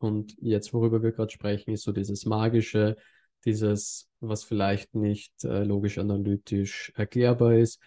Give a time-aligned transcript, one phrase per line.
[0.00, 2.96] Und jetzt, worüber wir gerade sprechen, ist so dieses Magische,
[3.44, 7.80] dieses, was vielleicht nicht äh, logisch analytisch erklärbar ist.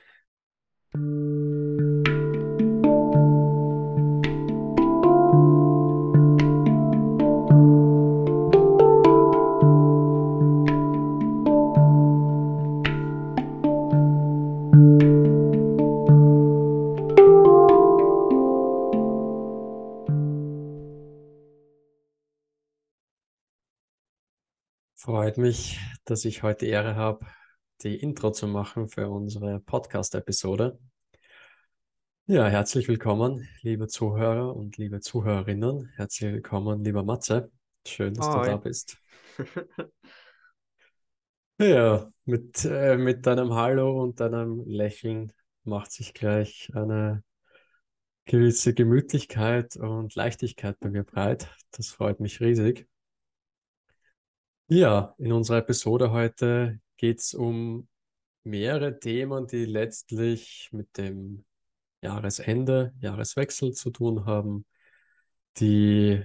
[25.33, 27.25] Freut mich, dass ich heute Ehre habe,
[27.82, 30.78] die Intro zu machen für unsere Podcast-Episode.
[32.28, 35.89] Ja, herzlich willkommen, liebe Zuhörer und liebe Zuhörerinnen.
[35.95, 37.52] Herzlich willkommen, lieber Matze.
[37.88, 38.97] Schön, dass du da bist.
[41.59, 47.23] Ja, mit, äh, mit deinem Hallo und deinem Lächeln macht sich gleich eine
[48.25, 51.50] gewisse Gemütlichkeit und Leichtigkeit bei mir breit.
[51.72, 52.88] Das freut mich riesig.
[54.75, 57.88] Ja, in unserer Episode heute geht es um
[58.44, 61.45] mehrere Themen, die letztlich mit dem
[62.02, 64.66] Jahresende, Jahreswechsel zu tun haben,
[65.58, 66.23] die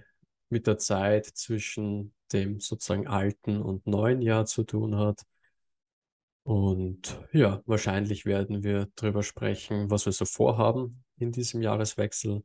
[0.49, 5.21] mit der Zeit zwischen dem sozusagen alten und neuen Jahr zu tun hat.
[6.43, 12.43] Und ja, wahrscheinlich werden wir darüber sprechen, was wir so vorhaben in diesem Jahreswechsel.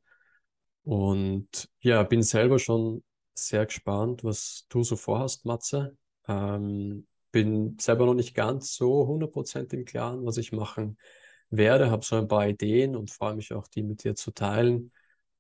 [0.84, 3.04] Und ja, bin selber schon
[3.36, 5.98] sehr gespannt, was du so vorhast, Matze.
[6.28, 10.98] Ähm, bin selber noch nicht ganz so 100% im Klaren, was ich machen
[11.50, 14.92] werde, habe so ein paar Ideen und freue mich auch, die mit dir zu teilen.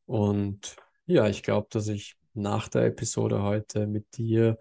[0.05, 4.57] Und ja, ich glaube, dass ich nach der Episode heute mit dir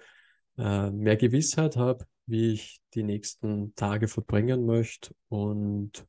[0.58, 5.14] äh, mehr Gewissheit habe, wie ich die nächsten Tage verbringen möchte.
[5.28, 6.06] Und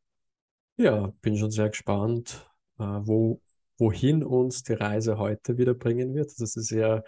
[0.77, 2.49] ja, bin schon sehr gespannt,
[2.79, 3.41] äh, wo,
[3.77, 6.31] wohin uns die Reise heute wieder bringen wird.
[6.39, 7.03] Das ist ja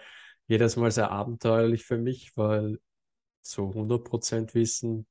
[0.46, 2.78] jedes Mal sehr abenteuerlich für mich, weil
[3.42, 5.06] so 100% wissen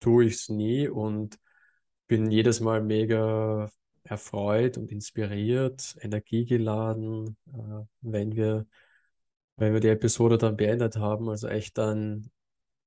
[0.00, 1.38] tue ich es nie und
[2.06, 3.70] bin jedes Mal mega
[4.04, 8.66] erfreut und inspiriert, energiegeladen, äh, wenn wir,
[9.56, 11.28] wenn wir die Episode dann beendet haben.
[11.28, 12.30] Also echt ein,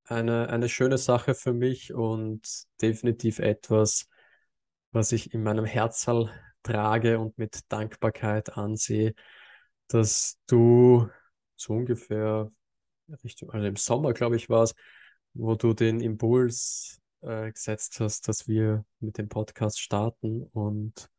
[0.05, 2.41] eine, eine schöne Sache für mich und
[2.81, 4.07] definitiv etwas,
[4.91, 6.31] was ich in meinem Herzal
[6.63, 9.13] trage und mit Dankbarkeit ansehe,
[9.87, 11.09] dass du
[11.55, 12.51] so ungefähr
[13.23, 14.75] Richtung, also im Sommer, glaube ich, war es,
[15.33, 20.43] wo du den Impuls äh, gesetzt hast, dass wir mit dem Podcast starten.
[20.43, 21.09] Und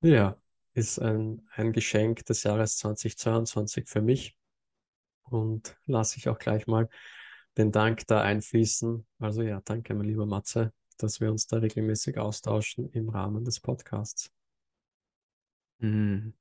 [0.00, 0.36] ja,
[0.74, 4.36] ist ein, ein Geschenk des Jahres 2022 für mich.
[5.22, 6.88] Und lasse ich auch gleich mal
[7.56, 9.06] den Dank da einfließen.
[9.18, 13.60] Also ja, danke, mein lieber Matze, dass wir uns da regelmäßig austauschen im Rahmen des
[13.60, 14.35] Podcasts.
[15.80, 16.32] Mhm.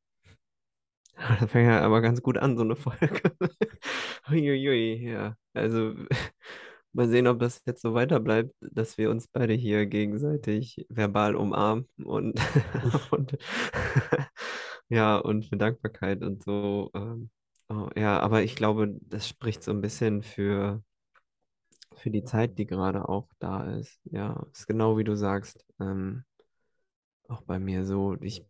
[1.40, 3.22] Das fängt ja aber ganz gut an, so eine Folge.
[4.30, 5.36] Uiuiui, ja.
[5.54, 5.94] Also
[6.94, 11.36] mal sehen, ob das jetzt so weiter bleibt, dass wir uns beide hier gegenseitig verbal
[11.36, 12.40] umarmen und,
[13.12, 13.38] und
[14.90, 16.92] ja, und für Dankbarkeit und so.
[16.94, 17.30] Ähm,
[17.70, 20.84] oh, ja, aber ich glaube, das spricht so ein bisschen für,
[21.98, 24.00] für die Zeit, die gerade auch da ist.
[24.06, 25.66] Ja, ist genau wie du sagst.
[25.80, 26.24] Ähm,
[27.28, 28.16] auch bei mir so.
[28.22, 28.46] Ich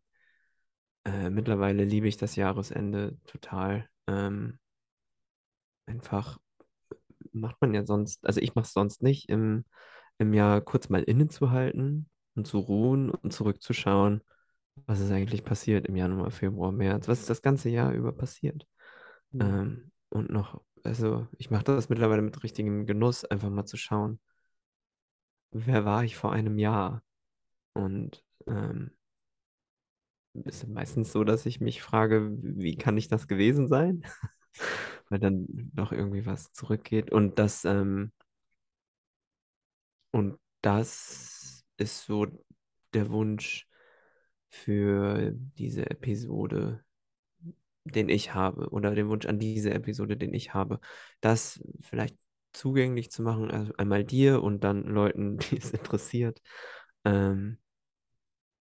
[1.05, 3.87] äh, mittlerweile liebe ich das Jahresende total.
[4.07, 4.59] Ähm,
[5.85, 6.39] einfach
[7.31, 9.65] macht man ja sonst, also ich mache es sonst nicht, im,
[10.17, 14.21] im Jahr kurz mal innezuhalten und zu ruhen und zurückzuschauen,
[14.85, 18.65] was ist eigentlich passiert im Januar, Februar, März, was ist das ganze Jahr über passiert.
[19.31, 19.41] Mhm.
[19.41, 24.19] Ähm, und noch, also ich mache das mittlerweile mit richtigem Genuss, einfach mal zu schauen,
[25.51, 27.03] wer war ich vor einem Jahr?
[27.73, 28.91] Und ähm,
[30.43, 34.03] ist meistens so, dass ich mich frage, wie kann ich das gewesen sein?
[35.09, 37.11] Weil dann noch irgendwie was zurückgeht.
[37.11, 38.11] Und das, ähm,
[40.11, 42.27] und das ist so
[42.93, 43.67] der Wunsch
[44.49, 46.83] für diese Episode,
[47.83, 50.79] den ich habe, oder den Wunsch an diese Episode, den ich habe,
[51.21, 52.17] das vielleicht
[52.53, 56.41] zugänglich zu machen, also einmal dir und dann Leuten, die es interessiert.
[57.03, 57.57] Ähm,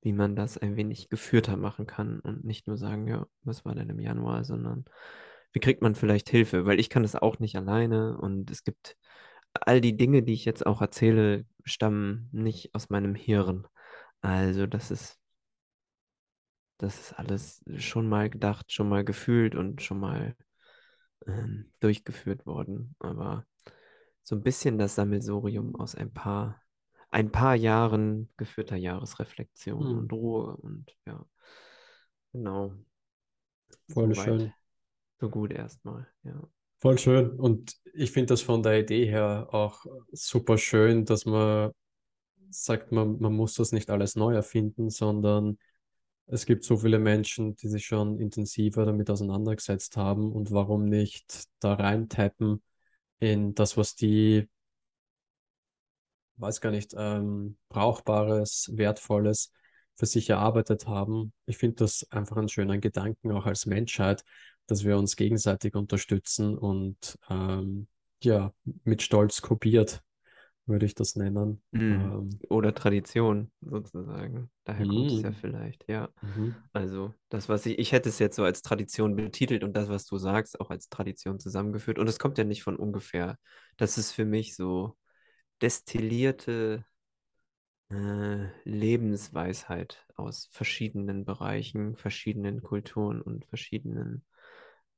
[0.04, 3.74] wie man das ein wenig geführter machen kann und nicht nur sagen, ja, was war
[3.74, 4.84] denn im Januar, sondern
[5.52, 6.66] wie kriegt man vielleicht Hilfe?
[6.66, 8.96] Weil ich kann das auch nicht alleine und es gibt
[9.54, 13.66] all die Dinge, die ich jetzt auch erzähle, stammen nicht aus meinem Hirn.
[14.20, 15.18] Also das ist,
[16.78, 20.36] das ist alles schon mal gedacht, schon mal gefühlt und schon mal
[21.26, 22.94] ähm, durchgeführt worden.
[22.98, 23.46] Aber
[24.22, 26.63] so ein bisschen das Sammelsurium aus ein paar
[27.14, 29.98] ein paar Jahren geführter Jahresreflexion hm.
[29.98, 31.24] und Ruhe und ja,
[32.32, 32.72] genau.
[33.88, 34.52] Voll schön.
[35.20, 36.42] so gut erstmal, ja.
[36.78, 37.30] Voll schön.
[37.30, 41.70] Und ich finde das von der Idee her auch super schön, dass man
[42.50, 45.58] sagt, man, man muss das nicht alles neu erfinden, sondern
[46.26, 51.44] es gibt so viele Menschen, die sich schon intensiver damit auseinandergesetzt haben und warum nicht
[51.60, 52.60] da reintappen
[53.20, 54.48] in das, was die,
[56.36, 59.52] weiß gar nicht, ähm, Brauchbares, Wertvolles
[59.96, 61.32] für sich erarbeitet haben.
[61.46, 64.24] Ich finde das einfach einen schönen Gedanken auch als Menschheit,
[64.66, 67.86] dass wir uns gegenseitig unterstützen und ähm,
[68.22, 68.52] ja,
[68.84, 70.02] mit Stolz kopiert,
[70.66, 71.62] würde ich das nennen.
[71.72, 71.78] Mm.
[71.78, 74.50] Ähm, Oder Tradition sozusagen.
[74.64, 76.08] Daher kommt es ja mm, vielleicht, ja.
[76.22, 76.54] mhm.
[76.72, 80.06] Also das, was ich, ich hätte es jetzt so als Tradition betitelt und das, was
[80.06, 81.98] du sagst, auch als Tradition zusammengeführt.
[81.98, 83.36] Und es kommt ja nicht von ungefähr.
[83.76, 84.96] Das ist für mich so
[85.64, 86.84] destillierte
[87.88, 94.26] äh, Lebensweisheit aus verschiedenen Bereichen, verschiedenen Kulturen und verschiedenen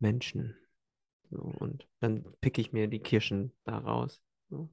[0.01, 0.57] Menschen.
[1.31, 4.21] So, und dann picke ich mir die Kirschen daraus.
[4.51, 4.69] So.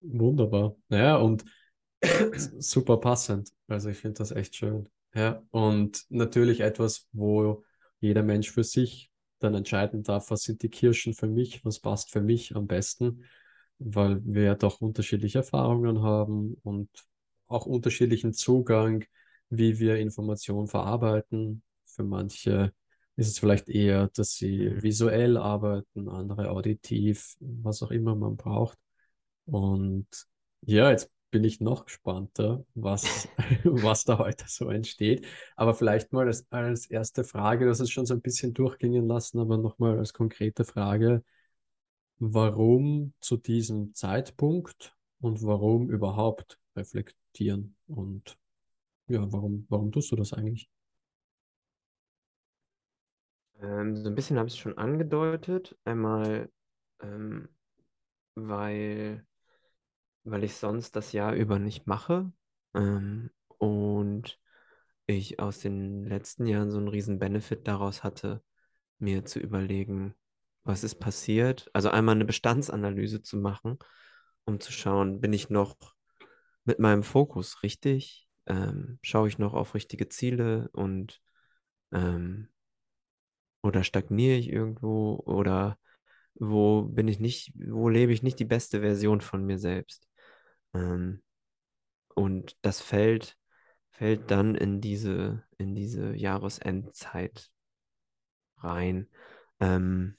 [0.00, 0.74] Wunderbar.
[0.88, 1.44] Ja, und
[2.58, 3.52] super passend.
[3.68, 4.88] Also ich finde das echt schön.
[5.14, 7.62] Ja, und natürlich etwas, wo
[8.00, 12.10] jeder Mensch für sich dann entscheiden darf, was sind die Kirschen für mich, was passt
[12.10, 13.24] für mich am besten,
[13.80, 16.88] weil wir ja doch unterschiedliche Erfahrungen haben und
[17.48, 19.04] auch unterschiedlichen Zugang,
[19.48, 21.62] wie wir Informationen verarbeiten.
[21.86, 22.72] Für manche
[23.16, 28.78] ist es vielleicht eher, dass sie visuell arbeiten, andere auditiv, was auch immer man braucht.
[29.46, 30.06] Und
[30.62, 33.28] ja, jetzt bin ich noch gespannter, was,
[33.64, 35.26] was da heute so entsteht.
[35.56, 39.38] Aber vielleicht mal als, als erste Frage, das ist schon so ein bisschen durchgingen lassen,
[39.38, 41.24] aber nochmal als konkrete Frage,
[42.20, 47.76] warum zu diesem Zeitpunkt und warum überhaupt reflektieren?
[47.88, 48.38] Und
[49.08, 50.70] ja, warum, warum tust du das eigentlich?
[53.60, 55.76] Ähm, so ein bisschen habe ich es schon angedeutet.
[55.84, 56.50] Einmal,
[57.00, 57.48] ähm,
[58.34, 59.26] weil,
[60.24, 62.32] weil ich sonst das Jahr über nicht mache.
[62.74, 64.38] Ähm, und
[65.06, 68.42] ich aus den letzten Jahren so einen riesen Benefit daraus hatte,
[68.98, 70.14] mir zu überlegen,
[70.70, 71.68] was ist passiert.
[71.72, 73.78] Also einmal eine Bestandsanalyse zu machen,
[74.44, 75.76] um zu schauen, bin ich noch
[76.64, 78.28] mit meinem Fokus richtig?
[78.46, 81.20] Ähm, schaue ich noch auf richtige Ziele und
[81.92, 82.48] ähm,
[83.62, 85.78] oder stagniere ich irgendwo oder
[86.34, 90.08] wo bin ich nicht, wo lebe ich nicht die beste Version von mir selbst?
[90.72, 91.22] Ähm,
[92.14, 93.36] und das fällt,
[93.90, 97.50] fällt dann in diese, in diese Jahresendzeit
[98.58, 99.08] rein.
[99.58, 100.16] Ähm,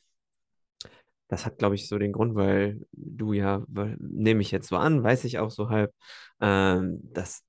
[1.31, 3.63] das hat, glaube ich, so den Grund, weil du ja,
[3.99, 5.93] nehme ich jetzt so an, weiß ich auch so halb,
[6.41, 7.43] ähm, dass,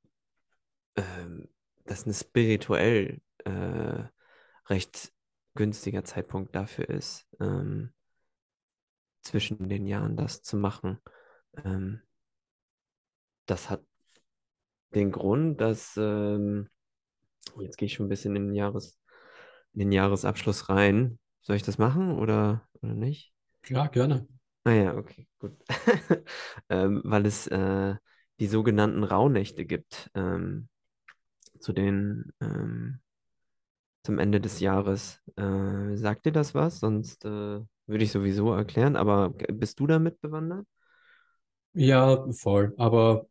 [0.97, 1.49] ähm,
[1.85, 4.05] das eine spirituell äh,
[4.69, 5.13] recht
[5.55, 7.93] günstiger Zeitpunkt dafür ist, ähm,
[9.23, 10.99] zwischen den Jahren das zu machen.
[11.65, 12.03] Ähm,
[13.47, 13.83] das hat
[14.95, 16.69] den Grund, dass, ähm,
[17.61, 18.99] jetzt gehe ich schon ein bisschen in den Jahres,
[19.75, 21.19] in den Jahresabschluss rein.
[21.43, 23.32] Soll ich das machen oder, oder nicht?
[23.63, 24.27] Klar, gerne.
[24.65, 25.57] Ah ja, okay, gut.
[26.69, 27.97] Ähm, weil es äh,
[28.41, 30.69] die sogenannten Rauhnächte gibt, ähm,
[31.61, 33.01] zu den, ähm,
[34.05, 35.21] zum Ende des Jahres.
[35.37, 36.81] Äh, sagt dir das was?
[36.81, 40.67] Sonst äh, würde ich sowieso erklären, aber bist du damit bewandert?
[41.75, 42.75] Ja, voll.
[42.79, 43.27] Aber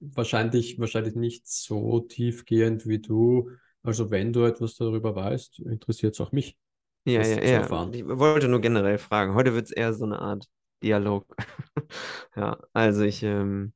[0.00, 3.50] wahrscheinlich, wahrscheinlich nicht so tiefgehend wie du.
[3.82, 6.56] Also wenn du etwas darüber weißt, interessiert es auch mich,
[7.06, 7.60] Ja, ja, ja.
[7.60, 7.94] erfahren.
[7.94, 9.34] Ich wollte nur generell fragen.
[9.34, 10.46] Heute wird es eher so eine Art
[10.82, 11.26] Dialog.
[12.36, 13.72] Ja, also ich ähm,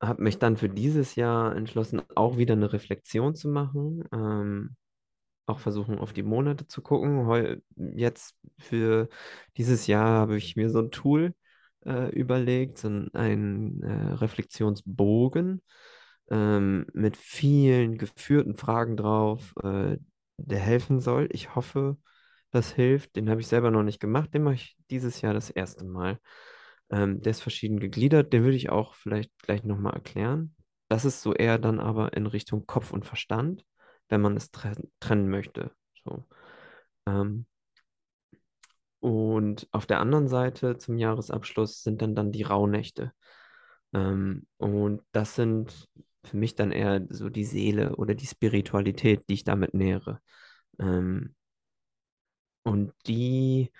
[0.00, 4.04] habe mich dann für dieses Jahr entschlossen, auch wieder eine Reflexion zu machen.
[4.12, 4.76] Ähm,
[5.46, 7.26] auch versuchen, auf die Monate zu gucken.
[7.26, 9.08] Heu jetzt für
[9.56, 11.34] dieses Jahr habe ich mir so ein Tool
[11.86, 15.62] äh, überlegt, so ein, ein äh, Reflexionsbogen
[16.30, 19.98] ähm, mit vielen geführten Fragen drauf, äh,
[20.38, 21.28] der helfen soll.
[21.32, 21.98] Ich hoffe,
[22.50, 23.16] das hilft.
[23.16, 24.32] Den habe ich selber noch nicht gemacht.
[24.32, 26.18] Den mache ich dieses Jahr das erste Mal.
[26.90, 28.32] Ähm, der ist verschieden gegliedert.
[28.32, 30.54] Den würde ich auch vielleicht gleich nochmal erklären.
[30.88, 33.64] Das ist so eher dann aber in Richtung Kopf und Verstand
[34.08, 35.70] wenn man es tren trennen möchte.
[36.04, 36.26] So.
[37.06, 37.46] Ähm,
[39.00, 43.12] und auf der anderen Seite zum Jahresabschluss sind dann, dann die Rauhnächte.
[43.92, 45.88] Ähm, und das sind
[46.28, 50.20] für mich dann eher so die Seele oder die Spiritualität, die ich damit nähere.
[50.78, 51.34] Ähm,
[52.62, 53.72] und die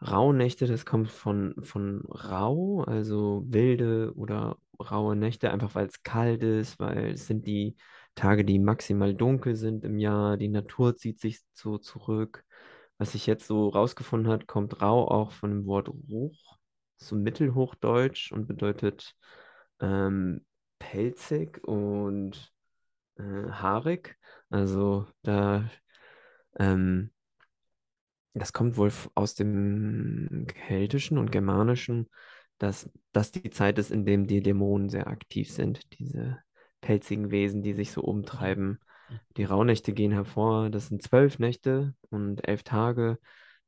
[0.00, 6.42] Rauhnächte, das kommt von, von rau, also wilde oder raue Nächte, einfach weil es kalt
[6.42, 7.76] ist, weil es sind die
[8.14, 10.36] Tage, die maximal dunkel sind im Jahr.
[10.36, 12.44] Die Natur zieht sich so zurück.
[12.98, 16.58] Was sich jetzt so rausgefunden hat, kommt rau auch von dem Wort Ruch,
[16.96, 19.14] so Mittelhochdeutsch und bedeutet
[19.80, 20.44] ähm,
[20.78, 22.52] pelzig und
[23.16, 24.16] äh, haarig.
[24.50, 25.68] Also da
[26.58, 27.10] ähm,
[28.38, 32.08] das kommt wohl aus dem Keltischen und Germanischen,
[32.58, 36.38] dass das die Zeit ist, in dem die Dämonen sehr aktiv sind, diese
[36.82, 38.78] pelzigen Wesen, die sich so umtreiben.
[39.36, 43.18] Die Rauhnächte gehen hervor, das sind zwölf Nächte und elf Tage,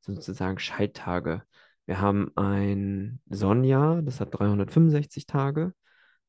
[0.01, 1.43] sozusagen Schalttage.
[1.85, 5.73] Wir haben ein Sonnenjahr, das hat 365 Tage,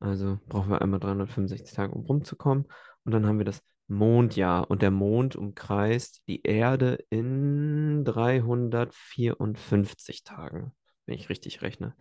[0.00, 2.66] also brauchen wir einmal 365 Tage, um rumzukommen.
[3.04, 10.72] Und dann haben wir das Mondjahr und der Mond umkreist die Erde in 354 Tagen,
[11.06, 11.94] wenn ich richtig rechne.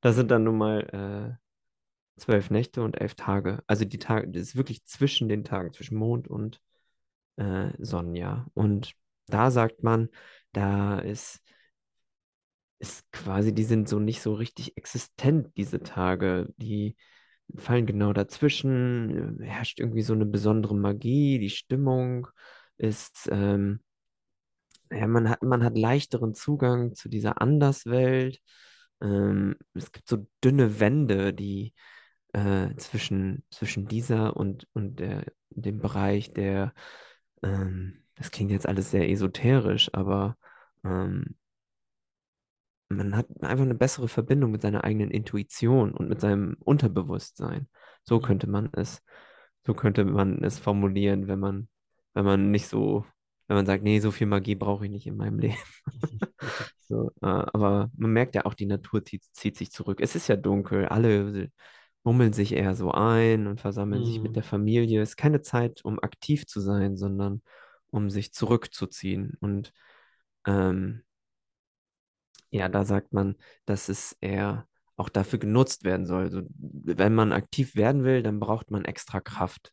[0.00, 1.34] Das sind dann nun mal äh,
[2.20, 3.62] zwölf Nächte und elf Tage.
[3.66, 6.60] Also die Tage, das ist wirklich zwischen den Tagen, zwischen Mond und
[7.36, 8.46] äh, Sonnenjahr.
[8.54, 8.94] Und
[9.26, 10.08] da sagt man,
[10.52, 11.40] da ist,
[12.78, 16.52] ist quasi, die sind so nicht so richtig existent, diese Tage.
[16.56, 16.96] Die
[17.54, 22.28] fallen genau dazwischen, äh, herrscht irgendwie so eine besondere Magie, die Stimmung
[22.78, 23.80] ist, ähm,
[24.90, 28.40] ja, man hat, man hat leichteren Zugang zu dieser Anderswelt.
[29.00, 31.74] Ähm, es gibt so dünne Wände, die
[32.32, 36.72] äh, zwischen, zwischen dieser und, und der, dem Bereich der,
[37.42, 40.36] ähm, das klingt jetzt alles sehr esoterisch, aber
[40.84, 41.36] ähm,
[42.88, 47.68] man hat einfach eine bessere Verbindung mit seiner eigenen Intuition und mit seinem Unterbewusstsein.
[48.04, 48.20] So Mhm.
[48.20, 49.02] könnte man es,
[49.66, 51.68] so könnte man es formulieren, wenn man,
[52.14, 53.04] wenn man nicht so,
[53.48, 55.56] wenn man sagt, nee, so viel Magie brauche ich nicht in meinem Leben.
[56.80, 60.00] So, äh, aber man merkt ja auch, die Natur zieht, zieht sich zurück.
[60.00, 61.50] Es ist ja dunkel, alle
[62.04, 64.36] mummeln sich eher so ein und versammeln sich mit Mhm.
[64.36, 65.02] der Familie.
[65.02, 67.42] Es ist keine Zeit, um aktiv zu sein, sondern
[67.88, 69.34] um sich zurückzuziehen.
[69.40, 69.72] Und
[70.46, 71.02] ähm,
[72.56, 73.36] ja, da sagt man,
[73.66, 76.24] dass es eher auch dafür genutzt werden soll.
[76.24, 79.72] Also, wenn man aktiv werden will, dann braucht man extra Kraft.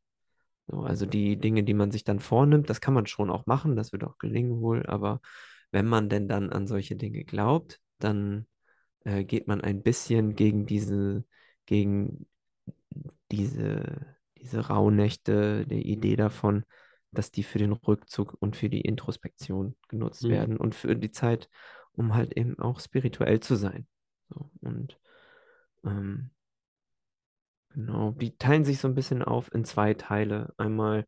[0.67, 3.75] So, also die Dinge, die man sich dann vornimmt, das kann man schon auch machen,
[3.75, 5.19] das wird auch gelingen wohl, aber
[5.71, 8.47] wenn man denn dann an solche Dinge glaubt, dann
[9.05, 11.25] äh, geht man ein bisschen gegen diese,
[11.65, 12.27] gegen
[13.31, 16.63] diese, diese Rauhnächte, die Idee davon,
[17.11, 20.29] dass die für den Rückzug und für die Introspektion genutzt Mhm.
[20.29, 21.49] werden und für die Zeit,
[21.93, 23.87] um halt eben auch spirituell zu sein.
[24.29, 24.99] So, und
[25.85, 26.31] ähm,
[27.69, 30.53] genau, die teilen sich so ein bisschen auf in zwei Teile.
[30.57, 31.05] Einmal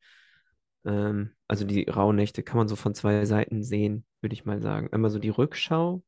[0.86, 4.90] ähm, also die Rauhnächte kann man so von zwei Seiten sehen, würde ich mal sagen.
[4.94, 6.04] Einmal so die Rückschau,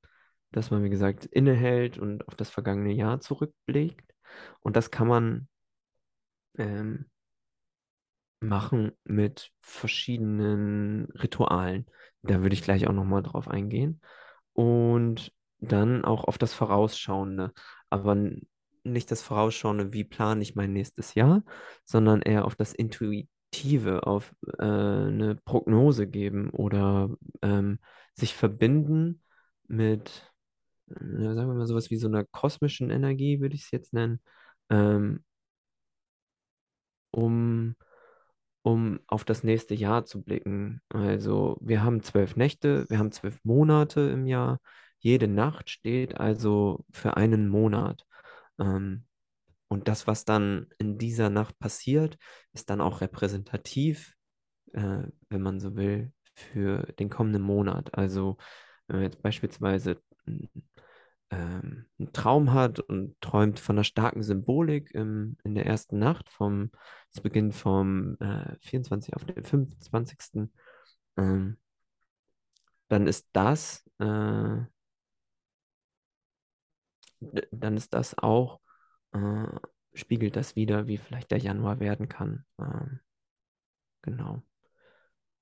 [0.52, 4.14] dass man, wie gesagt, innehält und auf das vergangene Jahr zurückblickt.
[4.62, 5.48] Und das kann man
[6.58, 7.06] ähm,
[8.40, 11.88] machen mit verschiedenen Ritualen.
[12.22, 14.02] Da würde ich gleich auch nochmal drauf eingehen.
[14.58, 17.54] Und dann auch auf das Vorausschauende.
[17.92, 18.16] Aber
[18.84, 21.44] nicht das Vorausschauende, wie plane ich mein nächstes Jahr,
[21.86, 27.10] sondern eher auf das Intuitive, auf äh, eine Prognose geben oder
[27.44, 27.80] ähm,
[28.16, 29.22] sich verbinden
[29.68, 30.32] mit,
[30.90, 34.22] äh, sagen wir mal, sowas wie so einer kosmischen Energie, würde ich es jetzt nennen,
[34.72, 35.24] ähm,
[37.12, 37.76] um
[38.68, 40.82] um auf das nächste Jahr zu blicken.
[40.90, 44.60] Also wir haben zwölf Nächte, wir haben zwölf Monate im Jahr.
[45.00, 48.06] Jede Nacht steht also für einen Monat.
[48.60, 49.06] Ähm,
[49.70, 52.18] und das, was dann in dieser Nacht passiert,
[52.52, 54.16] ist dann auch repräsentativ,
[54.74, 57.98] äh, wenn man so will, für den kommenden Monat.
[57.98, 58.36] Also
[58.88, 60.02] wenn man jetzt beispielsweise
[61.32, 66.30] ähm, einen Traum hat und träumt von einer starken Symbolik im, in der ersten Nacht,
[66.30, 66.72] vom,
[67.14, 69.16] es beginnt vom äh, 24.
[69.16, 70.50] auf den 25.
[71.18, 71.58] Ähm,
[72.88, 74.58] dann ist das, äh,
[77.52, 78.62] dann ist das auch,
[79.14, 79.48] äh,
[79.94, 82.46] spiegelt das wieder, wie vielleicht der Januar werden kann.
[82.60, 83.00] Ähm,
[84.02, 84.44] genau.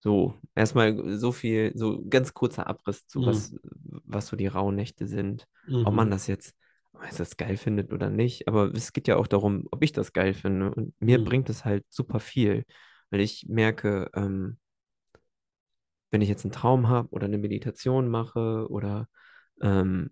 [0.05, 3.25] So, erstmal so viel, so ganz kurzer Abriss zu Mhm.
[3.25, 5.47] was, was so die Rauhnächte sind.
[5.81, 6.11] Ob man Mhm.
[6.11, 6.55] das jetzt,
[6.93, 9.93] ob man das geil findet oder nicht, aber es geht ja auch darum, ob ich
[9.93, 10.73] das geil finde.
[10.75, 11.23] Und mir Mhm.
[11.23, 12.65] bringt es halt super viel,
[13.11, 14.59] weil ich merke, ähm,
[16.11, 19.07] wenn ich jetzt einen Traum habe oder eine Meditation mache oder
[19.61, 20.11] ähm,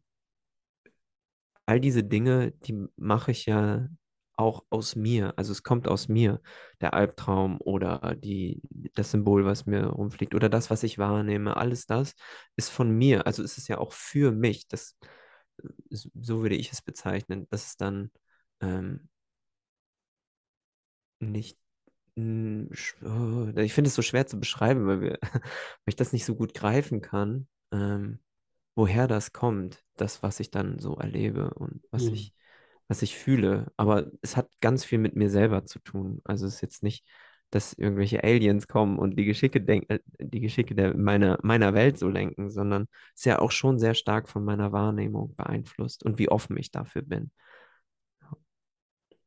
[1.66, 3.88] all diese Dinge, die mache ich ja
[4.38, 5.34] auch aus mir.
[5.38, 6.42] Also es kommt aus mir,
[6.82, 8.62] der Albtraum oder die,
[8.96, 12.16] das Symbol, was mir rumfliegt oder das, was ich wahrnehme, alles das
[12.56, 13.28] ist von mir.
[13.28, 14.68] Also es ist ja auch für mich.
[14.68, 14.98] Das,
[15.90, 17.48] so so würde ich es bezeichnen.
[17.52, 18.12] Das ist dann
[18.62, 19.10] ähm,
[21.20, 21.58] nicht.
[22.72, 25.44] sch- oh, ich finde es so schwer zu beschreiben, weil wir, weil
[25.88, 28.20] ich das nicht so gut greifen kann, ähm,
[28.76, 32.14] woher das kommt, das, was ich dann so erlebe und was Hm.
[32.14, 32.34] ich,
[32.88, 33.72] was ich fühle.
[33.78, 36.22] Aber es hat ganz viel mit mir selber zu tun.
[36.24, 37.06] Also es ist jetzt nicht,
[37.54, 42.10] dass irgendwelche Aliens kommen und die Geschicke äh, die Geschicke der, meiner, meiner Welt so
[42.10, 46.30] lenken, sondern es ist ja auch schon sehr stark von meiner Wahrnehmung beeinflusst und wie
[46.30, 47.32] offen ich dafür bin.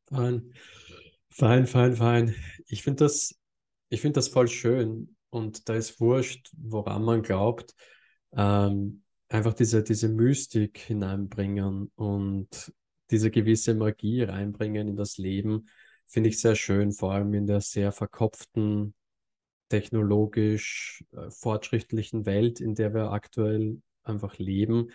[0.09, 0.53] Fein,
[1.29, 2.35] fein, fein, fein.
[2.67, 3.35] Ich finde das,
[3.89, 7.75] ich finde das voll schön und da ist wurscht, woran man glaubt.
[8.33, 12.73] Ähm, einfach diese, diese Mystik hineinbringen und
[13.11, 15.69] diese gewisse Magie reinbringen in das Leben,
[16.05, 18.93] finde ich sehr schön, vor allem in der sehr verkopften,
[19.69, 24.91] technologisch äh, fortschrittlichen Welt, in der wir aktuell einfach leben.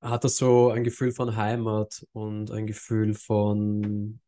[0.00, 4.20] Hat das so ein Gefühl von Heimat und ein Gefühl von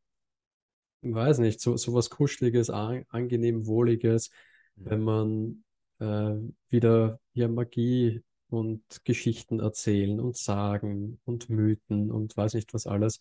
[1.03, 4.31] weiß nicht, so, so was Kuscheliges, an, angenehm Wohliges,
[4.77, 4.85] Mhm.
[4.87, 5.65] wenn man
[5.99, 6.35] äh,
[6.71, 8.23] wieder ja Magie
[8.53, 13.19] und Geschichten erzählen und sagen und Mythen und weiß nicht was alles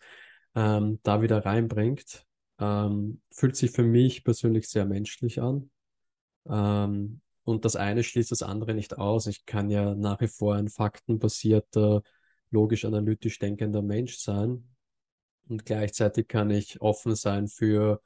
[0.55, 2.25] ähm, da wieder reinbringt.
[2.59, 5.71] Ähm, fühlt sich für mich persönlich sehr menschlich an.
[6.47, 9.27] Ähm, und das eine schließt das andere nicht aus.
[9.27, 12.03] Ich kann ja nach wie vor ein faktenbasierter,
[12.51, 14.75] logisch-analytisch denkender Mensch sein.
[15.47, 18.01] Und gleichzeitig kann ich offen sein für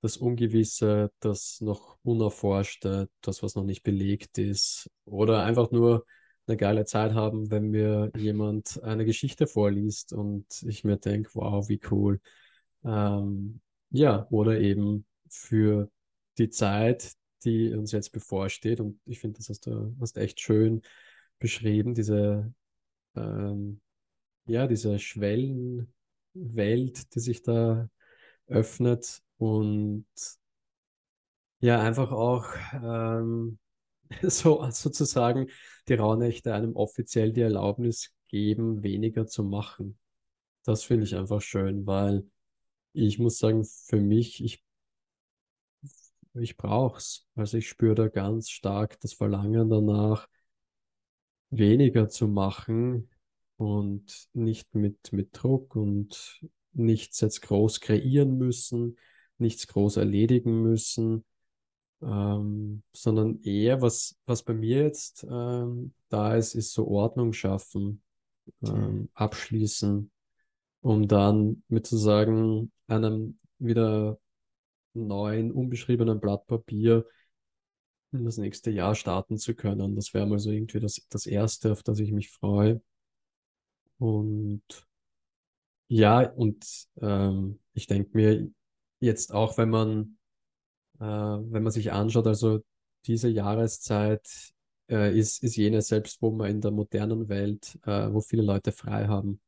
[0.00, 4.90] das Ungewisse, das noch Unerforschte, das, was noch nicht belegt ist.
[5.04, 6.04] Oder einfach nur
[6.50, 11.68] eine geile Zeit haben, wenn mir jemand eine Geschichte vorliest und ich mir denke, wow,
[11.68, 12.20] wie cool.
[12.84, 15.90] Ähm, ja, oder eben für
[16.38, 17.14] die Zeit,
[17.44, 18.80] die uns jetzt bevorsteht.
[18.80, 20.82] Und ich finde, das hast du hast echt schön
[21.38, 22.52] beschrieben, diese
[23.16, 23.80] ähm,
[24.46, 25.88] ja, diese Schwellenwelt,
[27.14, 27.88] die sich da
[28.46, 30.06] öffnet und
[31.60, 33.58] ja, einfach auch ähm,
[34.22, 35.48] so sozusagen
[35.88, 39.98] die Rauhnächte einem offiziell die Erlaubnis geben, weniger zu machen.
[40.64, 42.24] Das finde ich einfach schön, weil
[42.92, 44.64] ich muss sagen, für mich, ich,
[46.34, 47.26] ich brauch's.
[47.34, 50.28] Also ich spüre da ganz stark das Verlangen danach,
[51.50, 53.10] weniger zu machen
[53.56, 56.40] und nicht mit, mit Druck und
[56.72, 58.96] nichts jetzt groß kreieren müssen,
[59.38, 61.24] nichts groß erledigen müssen,
[62.02, 68.02] ähm, sondern eher, was, was bei mir jetzt ähm, da ist, ist so Ordnung schaffen,
[68.62, 69.00] Mhm.
[69.04, 70.10] ähm, abschließen,
[70.82, 74.18] um dann mit zu sagen, einem wieder
[74.94, 77.06] neuen, unbeschriebenen Blatt Papier
[78.12, 79.96] in das nächste Jahr starten zu können.
[79.96, 82.80] Das wäre mal so irgendwie das, das Erste, auf das ich mich freue.
[84.00, 84.84] Und
[85.88, 86.66] ja, und
[87.00, 88.48] ähm, ich denke mir
[89.00, 90.18] jetzt auch, wenn man,
[91.00, 92.60] wenn man sich anschaut, also
[93.06, 94.52] diese Jahreszeit
[94.90, 98.72] äh, ist, ist jene selbst, wo man in der modernen Welt, äh, wo viele Leute
[98.72, 99.40] frei haben.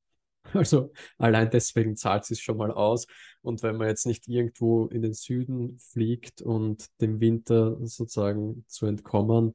[0.55, 3.07] Also allein deswegen zahlt es sich schon mal aus.
[3.43, 8.87] Und wenn man jetzt nicht irgendwo in den Süden fliegt und dem Winter sozusagen zu
[8.87, 9.55] entkommen,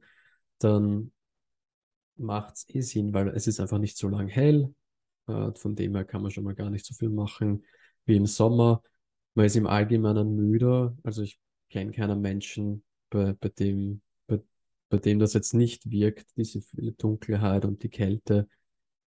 [0.58, 1.12] dann
[2.16, 4.74] macht es eh Sinn, weil es ist einfach nicht so lang hell.
[5.26, 7.64] Äh, von dem her kann man schon mal gar nicht so viel machen
[8.06, 8.82] wie im Sommer.
[9.34, 10.96] Man ist im Allgemeinen müder.
[11.02, 14.40] Also ich kenne keinen Menschen, bei, bei dem, bei,
[14.88, 16.60] bei dem das jetzt nicht wirkt, diese
[16.98, 18.48] Dunkelheit und die Kälte.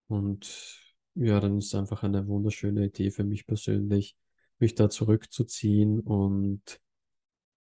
[0.07, 0.79] Und
[1.15, 4.15] ja, dann ist es einfach eine wunderschöne Idee für mich persönlich,
[4.59, 6.81] mich da zurückzuziehen und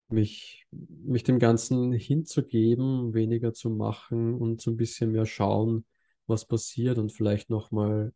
[0.10, 5.86] mich, mich dem Ganzen hinzugeben, weniger zu machen und so ein bisschen mehr schauen,
[6.28, 8.14] was passiert und vielleicht nochmal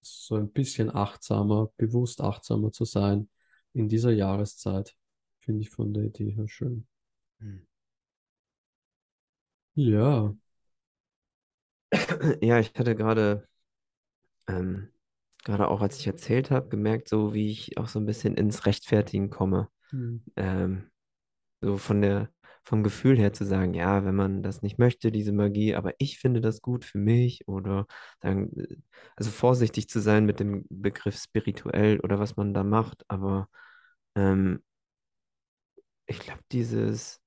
[0.00, 3.28] so ein bisschen achtsamer, bewusst achtsamer zu sein
[3.72, 4.96] in dieser Jahreszeit.
[5.40, 6.86] Finde ich von der Idee her schön.
[7.40, 7.66] Mhm.
[9.74, 10.34] Ja,
[12.42, 13.48] Ja, ich hatte gerade,
[14.48, 14.88] ähm,
[15.44, 18.66] gerade auch als ich erzählt habe, gemerkt, so wie ich auch so ein bisschen ins
[18.66, 19.68] Rechtfertigen komme.
[19.92, 20.90] hm, Ähm,
[21.62, 22.30] so von der,
[22.64, 26.18] vom Gefühl her zu sagen, ja, wenn man das nicht möchte, diese Magie, aber ich
[26.18, 27.86] finde das gut für mich oder
[28.20, 28.76] dann, äh,
[29.16, 33.48] also vorsichtig zu sein mit dem Begriff spirituell oder was man da macht, aber
[34.16, 34.62] ähm,
[36.10, 37.20] ich glaube, dieses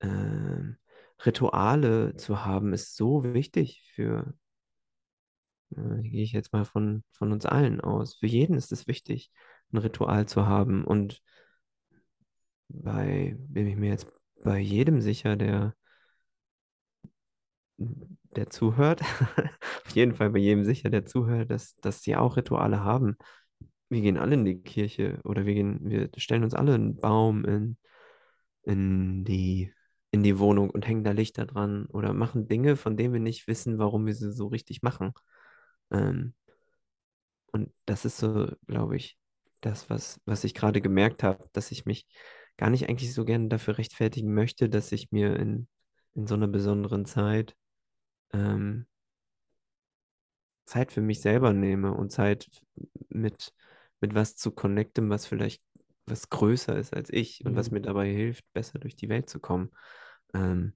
[0.00, 0.76] ähm,
[1.24, 4.34] Rituale zu haben, ist so wichtig für,
[5.76, 8.16] äh, gehe ich jetzt mal von, von uns allen aus.
[8.16, 9.30] Für jeden ist es wichtig,
[9.72, 11.22] ein Ritual zu haben und
[12.68, 14.06] bei, bin ich mir jetzt
[14.42, 15.74] bei jedem sicher, der
[18.36, 19.00] der zuhört,
[19.86, 23.16] auf jeden Fall bei jedem sicher, der zuhört, dass, dass sie auch Rituale haben.
[23.90, 27.44] Wir gehen alle in die Kirche oder wir gehen, wir stellen uns alle einen Baum
[27.44, 27.76] in,
[28.62, 29.72] in die,
[30.12, 33.46] in die Wohnung und hängen da Lichter dran oder machen Dinge, von denen wir nicht
[33.48, 35.12] wissen, warum wir sie so richtig machen.
[35.90, 36.34] Ähm,
[37.52, 39.18] und das ist so, glaube ich,
[39.60, 42.06] das, was, was ich gerade gemerkt habe, dass ich mich
[42.56, 45.68] gar nicht eigentlich so gerne dafür rechtfertigen möchte, dass ich mir in,
[46.14, 47.56] in so einer besonderen Zeit
[48.32, 48.86] ähm,
[50.70, 52.48] Zeit für mich selber nehme und Zeit
[53.08, 53.52] mit,
[54.00, 55.62] mit was zu connecten, was vielleicht
[56.06, 57.74] was größer ist als ich und was Mhm.
[57.74, 59.70] mir dabei hilft, besser durch die Welt zu kommen.
[60.34, 60.74] Ähm,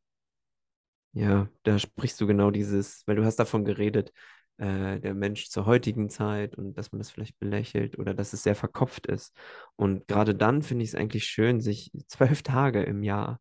[1.12, 4.12] ja, da sprichst du genau dieses, weil du hast davon geredet,
[4.58, 8.42] äh, der Mensch zur heutigen Zeit und dass man das vielleicht belächelt oder dass es
[8.42, 9.37] sehr verkopft ist.
[9.76, 13.40] Und gerade dann finde ich es eigentlich schön, sich zwölf Tage im Jahr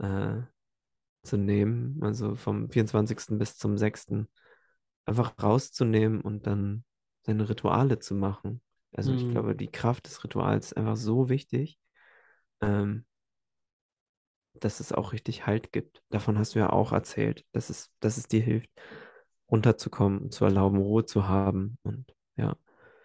[0.00, 0.38] äh,
[1.24, 3.38] zu nehmen, also vom 24.
[3.38, 4.28] bis zum 6.
[5.06, 6.84] einfach rauszunehmen und dann
[7.22, 8.62] seine Rituale zu machen.
[8.92, 9.28] Also ich Mhm.
[9.28, 11.78] glaube, die Kraft des Rituals ist einfach so wichtig,
[12.62, 13.06] ähm,
[14.54, 16.02] dass es auch richtig Halt gibt.
[16.10, 18.70] Davon hast du ja auch erzählt, dass es, dass es dir hilft,
[19.50, 21.78] runterzukommen zu erlauben, Ruhe zu haben.
[21.82, 22.56] Und ja,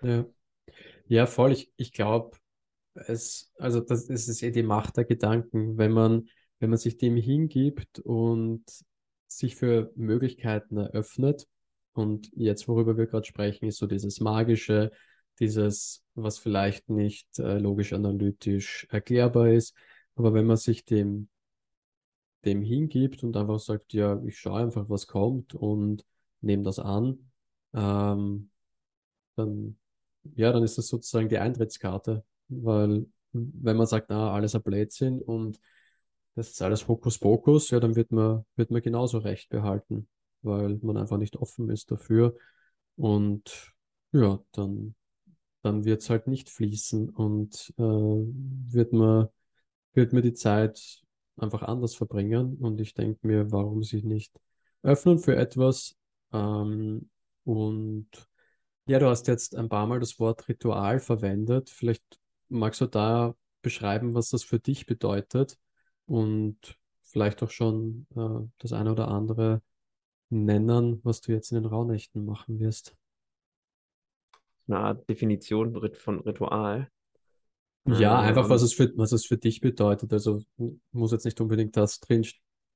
[0.02, 0.26] Ja.
[1.08, 1.54] Ja, voll.
[1.54, 2.38] Ich, ich glaube,
[2.96, 6.98] es, also das, das ist eh die Macht der Gedanken, wenn man, wenn man sich
[6.98, 8.64] dem hingibt und
[9.28, 11.48] sich für Möglichkeiten eröffnet.
[11.94, 14.92] Und jetzt, worüber wir gerade sprechen, ist so dieses Magische,
[15.40, 19.76] dieses, was vielleicht nicht äh, logisch analytisch erklärbar ist.
[20.16, 21.30] Aber wenn man sich dem,
[22.46, 26.06] dem hingibt und einfach sagt, ja, ich schaue einfach, was kommt und
[26.42, 27.32] nehme das an,
[27.74, 28.52] ähm,
[29.36, 29.78] dann,
[30.36, 32.24] ja, dann ist das sozusagen die Eintrittskarte.
[32.48, 35.60] Weil wenn man sagt, na, alles ein Blödsinn und
[36.36, 40.08] das ist alles Hokuspokus, ja, dann wird man, wird man genauso recht behalten,
[40.42, 42.36] weil man einfach nicht offen ist dafür.
[42.96, 43.74] Und
[44.12, 44.96] ja, dann,
[45.66, 49.30] dann wird es halt nicht fließen und äh, wird man,
[49.94, 51.04] wird die Zeit
[51.38, 52.58] einfach anders verbringen.
[52.58, 54.40] Und ich denke mir, warum sich nicht
[54.84, 55.98] öffnen für etwas
[56.32, 57.10] ähm,
[57.44, 58.08] und
[58.88, 61.72] ja, du hast jetzt ein paar Mal das Wort Ritual verwendet.
[61.72, 62.04] Vielleicht
[62.50, 65.58] magst du da beschreiben, was das für dich bedeutet
[66.06, 69.64] und vielleicht auch schon äh, das eine oder andere
[70.30, 72.96] nennen, was du jetzt in den Rauhnächten machen wirst.
[74.68, 76.90] Eine Art Definition von Ritual.
[77.88, 80.12] Ja, einfach was Ähm, es für, was es für dich bedeutet.
[80.12, 80.42] Also
[80.92, 82.26] muss jetzt nicht unbedingt das drin,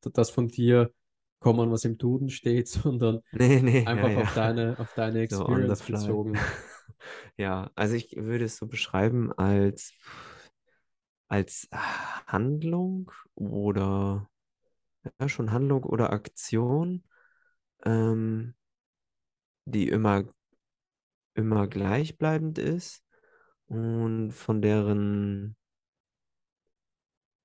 [0.02, 0.92] das von dir
[1.40, 4.22] kommen, was im Duden steht, sondern nee, nee, ja, einfach ja.
[4.22, 5.98] auf deine, auf deine So Experience fly.
[5.98, 6.38] bezogen.
[7.38, 9.94] Ja, also ich würde es so beschreiben als,
[11.30, 14.30] als Handlung oder
[15.20, 17.04] ja, schon Handlung oder Aktion,
[17.86, 18.54] ähm,
[19.64, 20.26] die immer,
[21.40, 23.04] immer gleichbleibend ist
[23.68, 25.56] und von deren,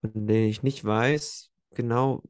[0.01, 2.23] von denen ich nicht weiß, genau,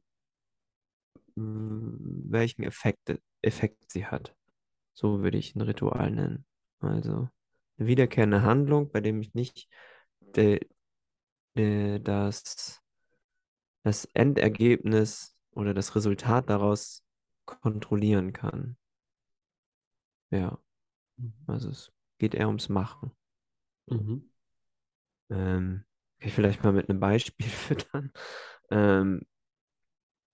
[1.37, 4.37] welchen Effekt, Effekt sie hat.
[4.93, 6.47] So würde ich ein Ritual nennen.
[6.81, 7.29] Also
[7.79, 9.69] eine wiederkehrende Handlung, bei dem ich nicht
[10.21, 10.61] de,
[11.57, 12.81] de, das,
[13.83, 17.05] das Endergebnis oder das Resultat daraus
[17.47, 18.77] kontrollieren kann.
[20.31, 20.59] Ja,
[21.47, 23.13] also es geht eher ums Machen.
[23.87, 24.31] Mhm.
[25.31, 25.85] Ähm,
[26.19, 28.13] ich vielleicht mal mit einem Beispiel füttern.
[28.71, 29.23] Ähm,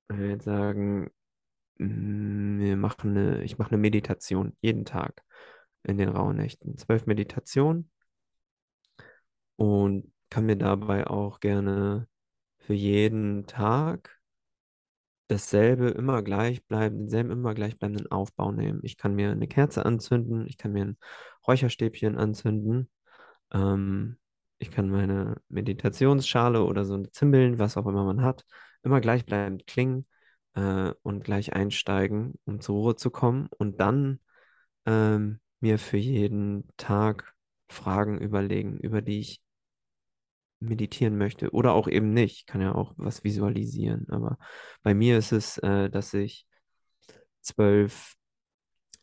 [0.08, 1.10] wir jetzt sagen,
[1.78, 5.22] mm, wir machen eine, ich mache eine Meditation jeden Tag
[5.82, 6.76] in den Rauhnächten.
[6.78, 7.90] Zwölf Meditationen
[9.56, 12.08] und kann mir dabei auch gerne
[12.58, 14.19] für jeden Tag
[15.30, 18.80] dasselbe, immer gleichbleibend, denselben immer gleichbleibenden Aufbau nehmen.
[18.82, 20.98] Ich kann mir eine Kerze anzünden, ich kann mir ein
[21.46, 22.90] Räucherstäbchen anzünden,
[23.52, 24.18] ähm,
[24.58, 28.44] ich kann meine Meditationsschale oder so eine Zimbeln, was auch immer man hat,
[28.82, 30.06] immer gleichbleibend klingen
[30.54, 34.20] äh, und gleich einsteigen, um zur Ruhe zu kommen und dann
[34.86, 37.34] ähm, mir für jeden Tag
[37.68, 39.40] Fragen überlegen, über die ich
[40.60, 42.36] meditieren möchte oder auch eben nicht.
[42.36, 44.38] Ich kann ja auch was visualisieren, aber
[44.82, 46.46] bei mir ist es, äh, dass ich
[47.40, 48.14] zwölf,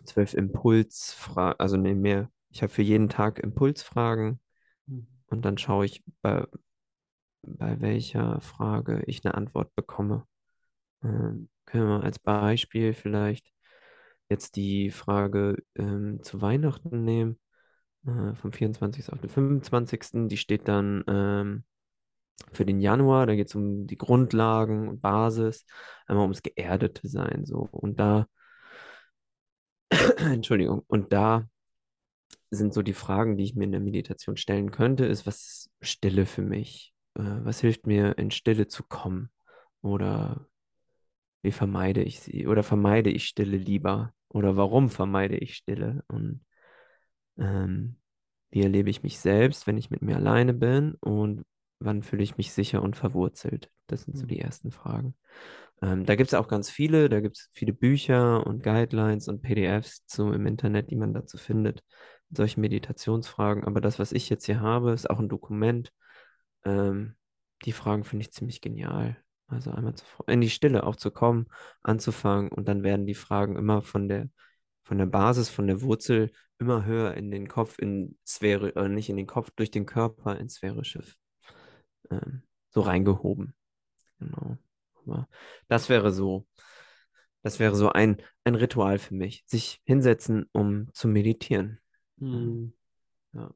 [0.05, 2.29] zwölf Impulsfragen, also nee, mehr.
[2.49, 4.39] Ich habe für jeden Tag Impulsfragen
[5.27, 6.45] und dann schaue ich, bei,
[7.41, 10.25] bei welcher Frage ich eine Antwort bekomme.
[11.03, 13.51] Ähm, können wir als Beispiel vielleicht
[14.29, 17.39] jetzt die Frage ähm, zu Weihnachten nehmen,
[18.07, 19.11] äh, vom 24.
[19.11, 20.27] auf den 25.
[20.27, 21.63] Die steht dann ähm,
[22.51, 23.25] für den Januar.
[23.25, 25.65] Da geht es um die Grundlagen und Basis,
[26.07, 27.67] einmal ums geerdete Sein so.
[27.71, 28.27] Und da,
[30.17, 31.47] Entschuldigung, und da
[32.49, 35.71] sind so die Fragen, die ich mir in der Meditation stellen könnte, ist, was ist
[35.81, 36.93] Stille für mich?
[37.15, 39.29] Äh, was hilft mir, in Stille zu kommen?
[39.81, 40.47] Oder
[41.41, 42.47] wie vermeide ich sie?
[42.47, 44.13] Oder vermeide ich Stille lieber?
[44.29, 46.03] Oder warum vermeide ich Stille?
[46.07, 46.45] Und
[47.37, 47.97] ähm,
[48.49, 50.95] wie erlebe ich mich selbst, wenn ich mit mir alleine bin?
[50.95, 51.45] Und
[51.79, 53.69] wann fühle ich mich sicher und verwurzelt?
[53.87, 54.27] Das sind so Hm.
[54.29, 55.15] die ersten Fragen.
[55.81, 59.41] Ähm, da gibt es auch ganz viele, da gibt es viele Bücher und Guidelines und
[59.41, 61.83] PDFs zu, im Internet, die man dazu findet,
[62.29, 63.63] mit solchen Meditationsfragen.
[63.63, 65.91] Aber das, was ich jetzt hier habe, ist auch ein Dokument.
[66.65, 67.15] Ähm,
[67.65, 69.17] die Fragen finde ich ziemlich genial.
[69.47, 71.47] Also einmal zu, in die Stille auch zu kommen,
[71.81, 74.29] anzufangen und dann werden die Fragen immer von der,
[74.87, 79.09] von der Basis, von der Wurzel immer höher in den Kopf, in Sphäre, äh, nicht
[79.09, 81.01] in den Kopf, durch den Körper ins sphärische
[82.09, 83.53] ähm, so reingehoben.
[84.19, 84.57] Genau.
[84.95, 85.27] Aber
[85.67, 86.47] das wäre so,
[87.43, 91.81] das wäre so ein, ein Ritual für mich, sich hinsetzen, um zu meditieren.
[92.19, 92.71] Hm.
[93.33, 93.53] Ja.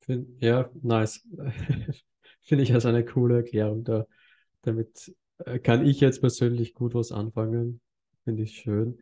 [0.00, 1.24] Find, ja, nice.
[2.40, 4.04] Finde ich als eine coole Erklärung da.
[4.62, 7.80] Damit äh, kann ich jetzt persönlich gut was anfangen.
[8.24, 9.00] Finde ich schön.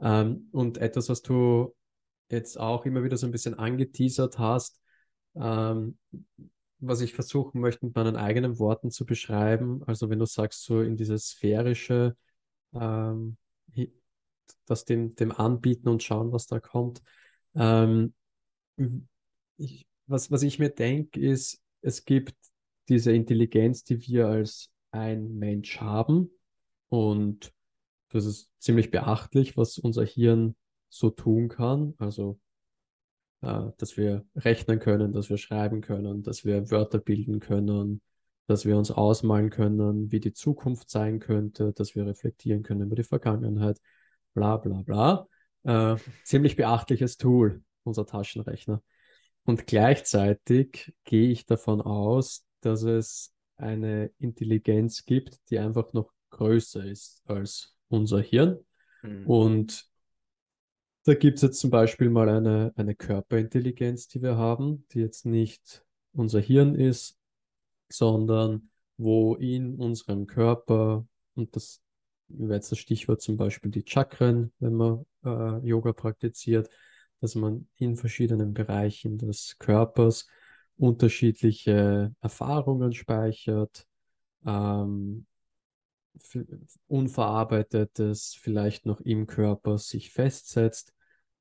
[0.00, 1.74] Ähm, und etwas, was du
[2.30, 4.80] jetzt auch immer wieder so ein bisschen angeteasert hast,
[5.34, 5.98] ähm,
[6.80, 9.82] was ich versuchen möchte, mit meinen eigenen Worten zu beschreiben.
[9.86, 12.16] Also wenn du sagst, so in dieses sphärische,
[12.74, 13.36] ähm,
[14.66, 17.02] das dem, dem anbieten und schauen, was da kommt.
[17.54, 18.14] Ähm,
[19.56, 22.34] ich, was, was ich mir denke, ist, es gibt
[22.88, 26.30] diese Intelligenz, die wir als ein Mensch haben.
[26.88, 27.52] Und
[28.10, 30.56] das ist ziemlich beachtlich, was unser Hirn
[30.88, 31.94] so tun kann.
[31.98, 32.38] Also,
[33.42, 38.00] äh, dass wir rechnen können, dass wir schreiben können, dass wir Wörter bilden können,
[38.46, 42.96] dass wir uns ausmalen können, wie die Zukunft sein könnte, dass wir reflektieren können über
[42.96, 43.80] die Vergangenheit,
[44.34, 45.28] bla bla bla.
[45.64, 48.82] Äh, ziemlich beachtliches Tool, unser Taschenrechner.
[49.44, 56.84] Und gleichzeitig gehe ich davon aus, dass es eine Intelligenz gibt, die einfach noch größer
[56.84, 58.58] ist als unser Hirn.
[59.02, 59.26] Mhm.
[59.26, 59.88] Und
[61.04, 65.24] da gibt es jetzt zum Beispiel mal eine, eine Körperintelligenz, die wir haben, die jetzt
[65.24, 67.18] nicht unser Hirn ist,
[67.88, 71.80] sondern wo in unserem Körper, und das
[72.28, 76.68] wäre jetzt das Stichwort zum Beispiel die Chakren, wenn man äh, Yoga praktiziert,
[77.20, 80.28] dass man in verschiedenen Bereichen des Körpers
[80.76, 83.86] unterschiedliche Erfahrungen speichert,
[84.46, 85.26] ähm,
[86.86, 90.92] Unverarbeitetes vielleicht noch im Körper sich festsetzt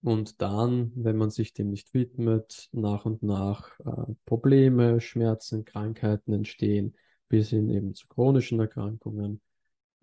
[0.02, 6.34] und dann, wenn man sich dem nicht widmet, nach und nach äh, Probleme, Schmerzen, Krankheiten
[6.34, 6.96] entstehen,
[7.30, 9.42] bis hin eben zu chronischen Erkrankungen.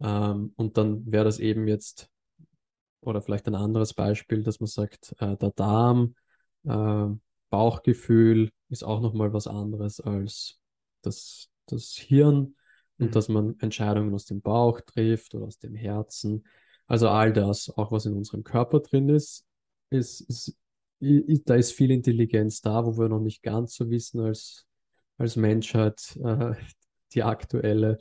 [0.00, 2.10] Ähm, und dann wäre das eben jetzt
[3.00, 6.14] oder vielleicht ein anderes Beispiel, dass man sagt, äh, der Darm,
[6.64, 7.06] äh,
[7.50, 10.60] Bauchgefühl ist auch nochmal was anderes als
[11.02, 12.56] das, das Hirn
[12.98, 13.12] und Mhm.
[13.12, 16.44] dass man Entscheidungen aus dem Bauch trifft oder aus dem Herzen.
[16.86, 19.44] Also all das, auch was in unserem Körper drin ist,
[19.90, 20.56] ist, ist,
[21.00, 24.66] i- da ist viel Intelligenz da, wo wir noch nicht ganz so wissen als,
[25.18, 26.54] als Menschheit, äh,
[27.12, 27.98] die aktuelle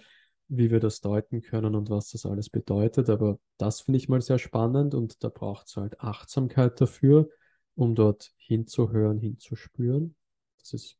[0.49, 3.09] wie wir das deuten können und was das alles bedeutet.
[3.09, 7.29] Aber das finde ich mal sehr spannend und da braucht es halt Achtsamkeit dafür,
[7.75, 10.15] um dort hinzuhören, hinzuspüren.
[10.59, 10.97] Das ist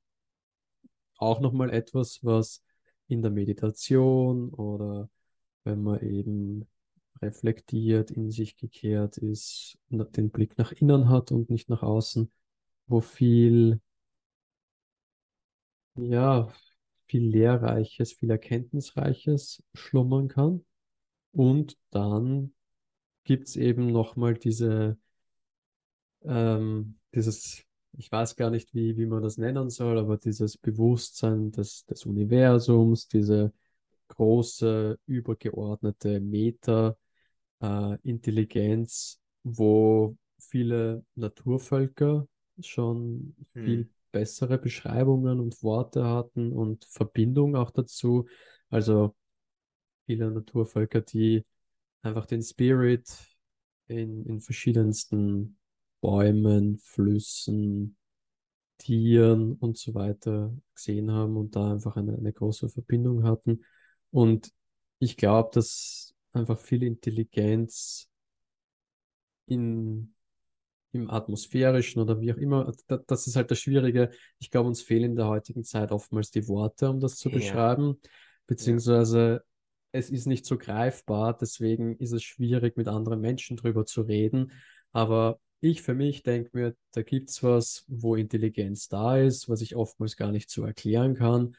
[1.18, 2.62] auch nochmal etwas, was
[3.14, 5.10] in der Meditation oder
[5.64, 6.68] wenn man eben
[7.22, 12.32] reflektiert, in sich gekehrt ist, den Blick nach innen hat und nicht nach außen,
[12.88, 13.80] wo viel,
[15.96, 16.52] ja,
[17.08, 20.66] viel Lehrreiches, viel Erkenntnisreiches schlummern kann.
[21.32, 22.54] Und dann
[23.24, 24.98] gibt es eben nochmal diese,
[26.24, 27.66] ähm, dieses,
[27.98, 32.06] ich weiß gar nicht, wie, wie man das nennen soll, aber dieses Bewusstsein des, des
[32.06, 33.54] Universums, diese
[34.10, 36.20] große, übergeordnete
[37.60, 42.28] Meta-Intelligenz, wo viele Naturvölker
[42.62, 43.90] schon viel Mhm.
[44.12, 48.28] bessere Beschreibungen und Worte hatten und Verbindung auch dazu.
[48.70, 49.16] Also
[50.06, 51.46] viele Naturvölker, die
[52.02, 53.06] einfach den Spirit
[53.88, 55.58] in, in verschiedensten
[56.04, 57.98] Bäumen, Flüssen,
[58.78, 63.64] Tieren und so weiter gesehen haben und da einfach eine, eine große Verbindung hatten.
[64.12, 64.52] Und
[65.00, 68.10] ich glaube, dass einfach viel Intelligenz
[69.48, 70.14] in,
[70.92, 74.12] im atmosphärischen oder wie auch immer, da, das ist halt das Schwierige.
[74.40, 77.36] Ich glaube, uns fehlen in der heutigen Zeit oftmals die Worte, um das zu Ja.
[77.36, 78.02] beschreiben,
[78.48, 79.44] beziehungsweise
[79.94, 84.52] es ist nicht so greifbar, deswegen ist es schwierig, mit anderen Menschen drüber zu reden.
[84.92, 89.62] Aber ich für mich denke mir, da gibt es was, wo Intelligenz da ist, was
[89.62, 91.56] ich oftmals gar nicht so erklären kann.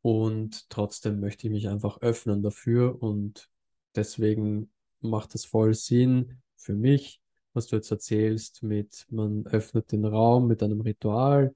[0.00, 3.02] Und trotzdem möchte ich mich einfach öffnen dafür.
[3.02, 3.50] Und
[3.94, 7.20] deswegen macht es voll Sinn für mich,
[7.52, 11.54] was du jetzt erzählst, mit man öffnet den Raum mit einem Ritual,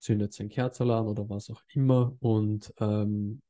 [0.00, 3.40] zündet sein Kerzerl an oder was auch immer und ähm,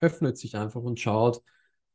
[0.00, 1.42] öffnet sich einfach und schaut,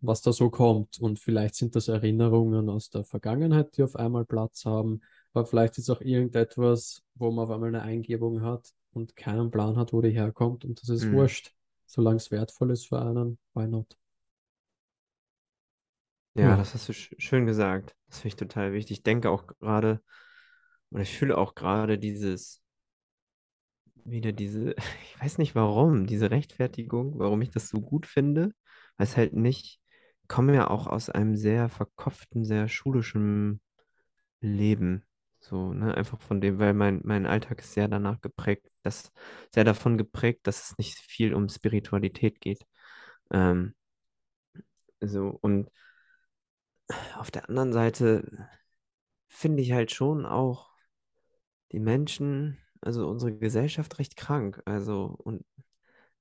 [0.02, 1.00] was da so kommt.
[1.00, 5.02] Und vielleicht sind das Erinnerungen aus der Vergangenheit, die auf einmal Platz haben.
[5.34, 9.78] Aber vielleicht ist auch irgendetwas, wo man auf einmal eine Eingebung hat und keinen Plan
[9.78, 10.66] hat, wo die herkommt.
[10.66, 11.12] Und das ist Hm.
[11.12, 11.54] wurscht.
[11.86, 13.98] Solange es wertvoll ist für einen, why not?
[16.34, 16.58] Ja, Ja.
[16.58, 17.96] das hast du sch schön gesagt.
[18.08, 18.98] Das finde ich total wichtig.
[19.00, 20.02] Ich denke auch gerade,
[20.92, 22.64] oder ich fühle auch gerade dieses,
[24.06, 24.76] wieder diese,
[25.16, 28.54] ich weiß nicht warum, diese Rechtfertigung, warum ich das so gut finde,
[28.98, 29.81] weil es halt nicht, ich
[30.32, 33.60] komme ja auch aus einem sehr verkopften, sehr schulischen
[34.40, 35.04] Leben.
[35.42, 39.12] So, ne, einfach von dem, weil mein, mein Alltag ist sehr danach geprägt, dass,
[39.54, 42.66] sehr davon geprägt, dass es nicht viel um Spiritualität geht.
[43.32, 43.76] Ähm,
[45.02, 45.70] so, und
[47.18, 48.48] auf der anderen Seite
[49.28, 50.70] finde ich halt schon auch
[51.74, 54.62] die Menschen, also unsere Gesellschaft recht krank.
[54.64, 55.44] Also, und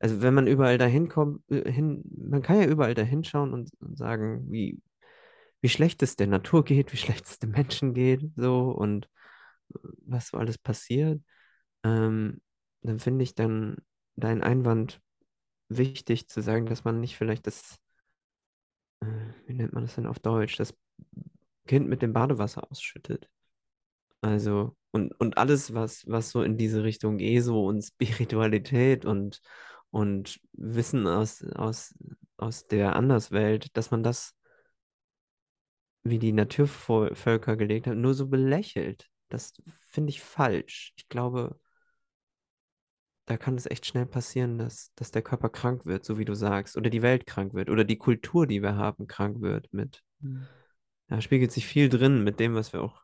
[0.01, 3.71] also wenn man überall dahin kommt, äh, hin, man kann ja überall dahin schauen und,
[3.81, 4.81] und sagen, wie,
[5.61, 9.07] wie schlecht es der Natur geht, wie schlecht es den Menschen geht, so und
[9.75, 11.23] äh, was so alles passiert.
[11.85, 12.41] Ähm,
[12.83, 13.77] dann finde ich dann
[14.17, 15.03] deinen Einwand
[15.69, 17.79] wichtig zu sagen, dass man nicht vielleicht das,
[19.01, 19.07] äh,
[19.47, 20.75] wie nennt man das denn auf Deutsch, das
[21.67, 23.29] Kind mit dem Badewasser ausschüttet.
[24.23, 29.43] Also, und, und alles, was, was so in diese Richtung ESO und Spiritualität und,
[29.91, 31.95] und Wissen aus, aus,
[32.37, 34.35] aus der Anderswelt, dass man das,
[36.03, 39.09] wie die Naturvölker gelegt haben, nur so belächelt.
[39.29, 39.53] Das
[39.87, 40.93] finde ich falsch.
[40.97, 41.59] Ich glaube,
[43.27, 46.35] da kann es echt schnell passieren, dass, dass der Körper krank wird, so wie du
[46.35, 50.03] sagst, oder die Welt krank wird, oder die Kultur, die wir haben, krank wird mit.
[50.19, 50.47] Mhm.
[51.07, 53.03] Da spiegelt sich viel drin mit dem, was wir auch,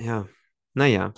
[0.00, 0.28] ja,
[0.74, 1.12] naja.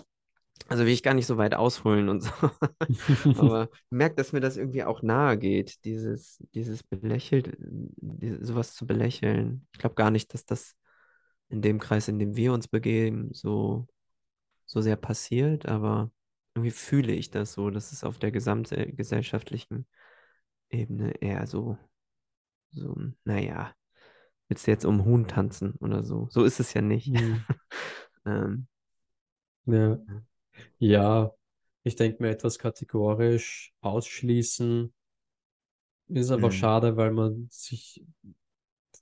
[0.68, 2.30] Also will ich gar nicht so weit ausholen und so.
[3.36, 8.74] Aber ich merke, dass mir das irgendwie auch nahe geht, dieses, dieses belächelt, die- sowas
[8.74, 9.66] zu belächeln.
[9.72, 10.76] Ich glaube gar nicht, dass das
[11.48, 13.88] in dem Kreis, in dem wir uns begeben, so,
[14.66, 16.10] so sehr passiert, aber
[16.54, 19.86] irgendwie fühle ich das so, dass es auf der gesamtgesellschaftlichen
[20.70, 21.78] Ebene eher so,
[22.72, 23.74] so, naja,
[24.48, 26.28] willst du jetzt um Huhn tanzen oder so?
[26.30, 27.08] So ist es ja nicht.
[27.08, 27.44] Mhm.
[28.26, 28.66] Ähm,
[29.66, 29.98] Ja.
[30.78, 31.32] Ja,
[31.84, 34.92] ich denke mir etwas kategorisch ausschließen
[36.08, 38.04] ist einfach hm, schade, weil man sich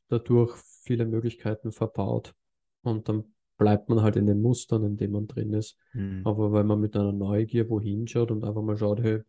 [0.08, 2.34] dadurch viele Möglichkeiten verbaut
[2.82, 3.24] und dann
[3.58, 5.76] bleibt man halt in den Mustern, in denen man drin ist.
[5.94, 9.22] hm, Aber wenn man mit einer Neugier wohin schaut und einfach mal schaut, hey,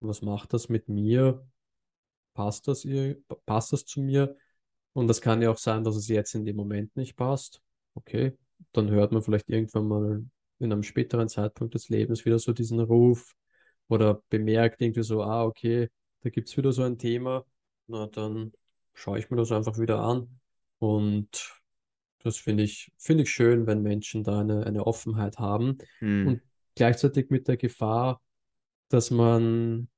[0.00, 1.46] was macht das mit mir?
[2.34, 4.36] Passt das ihr, passt das zu mir?
[4.94, 7.62] Und das kann ja auch sein, dass es jetzt in dem Moment nicht passt.
[7.94, 8.36] Okay,
[8.72, 10.24] dann hört man vielleicht irgendwann mal
[10.64, 13.34] in einem späteren Zeitpunkt des Lebens wieder so diesen Ruf
[13.88, 15.88] oder bemerkt irgendwie so, ah, okay,
[16.22, 17.44] da gibt es wieder so ein Thema.
[17.86, 18.52] Na, dann
[18.94, 20.40] schaue ich mir das einfach wieder an.
[20.78, 21.60] Und
[22.22, 25.78] das finde ich, finde ich schön, wenn Menschen da eine, eine Offenheit haben.
[26.00, 26.42] hm, Und
[26.74, 28.22] gleichzeitig mit der Gefahr,
[28.88, 29.88] dass man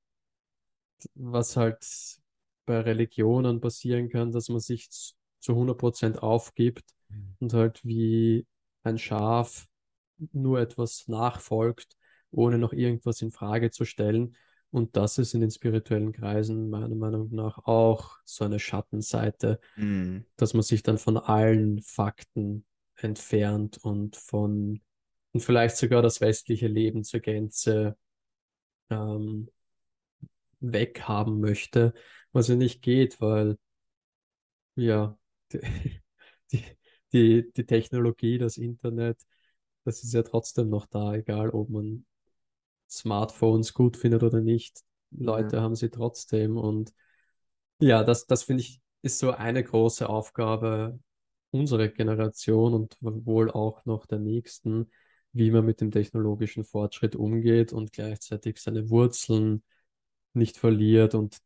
[1.15, 1.77] was halt
[2.65, 6.83] bei Religionen passieren kann, dass man sich zu 100% aufgibt
[7.39, 8.45] und halt wie
[8.83, 9.67] ein Schaf
[10.31, 11.97] nur etwas nachfolgt,
[12.31, 14.35] ohne noch irgendwas in Frage zu stellen.
[14.69, 20.25] Und das ist in den spirituellen Kreisen meiner Meinung nach auch so eine Schattenseite, hm,
[20.35, 24.81] dass man sich dann von allen Fakten entfernt und von
[25.31, 27.95] und vielleicht sogar das westliche Leben zur Gänze
[28.89, 29.49] ähm,
[30.59, 31.93] weghaben möchte,
[32.31, 33.57] was ja nicht geht, weil
[34.75, 35.17] ja,
[36.51, 36.63] die,
[37.13, 39.21] die, die Technologie, das Internet,
[39.87, 42.05] das ist ja trotzdem noch da, egal ob man
[42.89, 44.81] Smartphones gut findet oder nicht.
[45.11, 46.93] ja, Leute haben sie trotzdem und
[47.79, 50.99] ja, das, das finde ich, ist so eine große Aufgabe
[51.51, 54.91] unserer Generation und wohl auch noch der nächsten,
[55.31, 59.63] wie man mit dem technologischen Fortschritt umgeht und gleichzeitig seine Wurzeln
[60.33, 61.37] nicht verliert und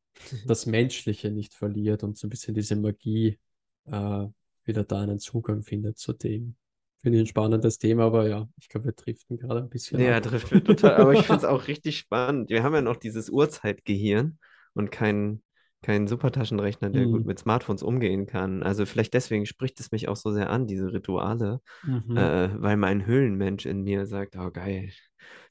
[0.47, 3.37] das Menschliche nicht verliert und so ein bisschen diese Magie
[3.85, 4.25] äh,
[4.63, 6.55] wieder da einen Zugang findet zu dem.
[7.01, 10.19] Finde ich ein spannendes Thema, aber ja, ich glaube, wir driften gerade ein bisschen Ja,
[10.19, 10.21] ab.
[10.21, 10.95] trifft mir total.
[10.95, 12.49] Aber ich finde es auch richtig spannend.
[12.49, 14.39] Wir haben ja noch dieses Urzeitgehirn
[14.73, 15.43] und kein,
[15.81, 17.27] kein Supertaschenrechner, der gut Hm.
[17.27, 18.63] mit Smartphones umgehen kann.
[18.63, 22.11] Also vielleicht deswegen spricht es mich auch so sehr an, diese Rituale, Mhm.
[22.15, 24.91] äh, weil mein Höhlenmensch in mir sagt, oh geil,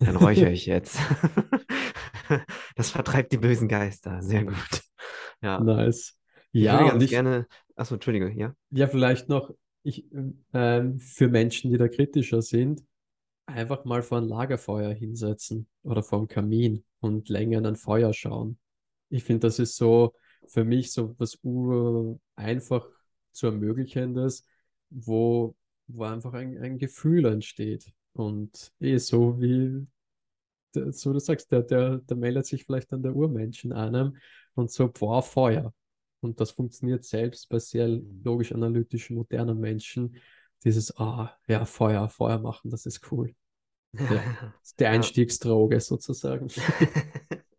[0.03, 0.98] dann räuchere ich jetzt.
[2.76, 4.22] Das vertreibt die bösen Geister.
[4.22, 4.82] Sehr gut.
[5.42, 6.16] Ja, Nice.
[6.59, 7.46] ich würde Ja, ganz ich, gerne,
[7.76, 9.51] achso, Entschuldige, ja, ja, vielleicht noch,
[9.83, 10.07] ich,
[10.53, 12.85] ähm, für Menschen, die da kritischer sind,
[13.47, 18.12] einfach mal vor ein Lagerfeuer hinsetzen oder vor dem Kamin und länger in ein Feuer
[18.12, 18.59] schauen.
[19.09, 20.14] Ich finde, das ist so
[20.47, 21.39] für mich so was
[22.37, 22.87] einfach
[23.33, 24.45] zu ermöglichendes,
[24.91, 25.57] wo,
[25.87, 27.93] wo einfach ein, ein Gefühl entsteht.
[28.12, 29.87] Und eh so wie
[30.72, 34.16] so du sagst, der, der, der meldet sich vielleicht dann der Urmensch in einem
[34.55, 35.72] und so, boah, Feuer.
[36.21, 40.16] Und das funktioniert selbst bei sehr logisch-analytischen, modernen Menschen.
[40.64, 43.35] Dieses, ah, ja, Feuer, Feuer machen, das ist cool.
[43.93, 44.05] Ja,
[44.61, 44.87] das ist die.
[44.87, 46.49] Einstiegsdroge sozusagen.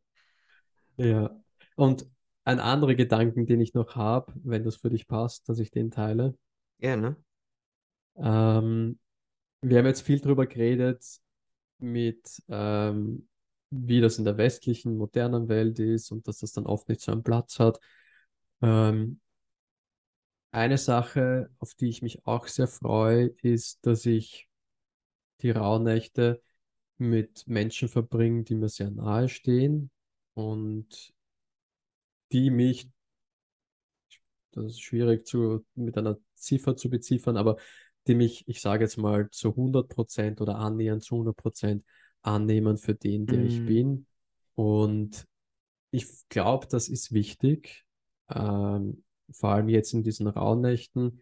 [0.98, 1.36] Ja.
[1.76, 2.06] Und
[2.44, 5.92] ein anderer Gedanken, den ich noch habe, wenn das für dich passt, dass ich den
[5.92, 6.38] teile.
[6.80, 7.16] Gerne.
[8.18, 9.00] Ähm,
[9.62, 11.04] wir haben jetzt viel darüber geredet,
[11.80, 13.28] mit ähm,
[13.70, 17.12] wie das in der westlichen, modernen Welt ist und dass das dann oft nicht so
[17.12, 17.80] einen Platz hat.
[18.62, 19.20] Ähm,
[20.52, 24.48] eine Sache, auf die ich mich auch sehr freue, ist, dass ich
[25.42, 26.42] die Rauhnächte
[26.98, 29.92] mit Menschen verbringe, die mir sehr nahe stehen
[30.36, 31.14] und
[32.32, 32.90] die mich
[34.52, 37.58] das ist schwierig zu, mit einer Ziffer zu beziffern, aber
[38.08, 41.86] die mich, ich sage jetzt mal, zu 100% oder annähernd zu 100%
[42.22, 44.08] annehmen für den, der ich Mm, bin.
[44.56, 45.28] Und
[45.92, 47.86] ich glaube, das ist wichtig,
[48.34, 51.22] ähm, vor allem jetzt in diesen Rauhnächten,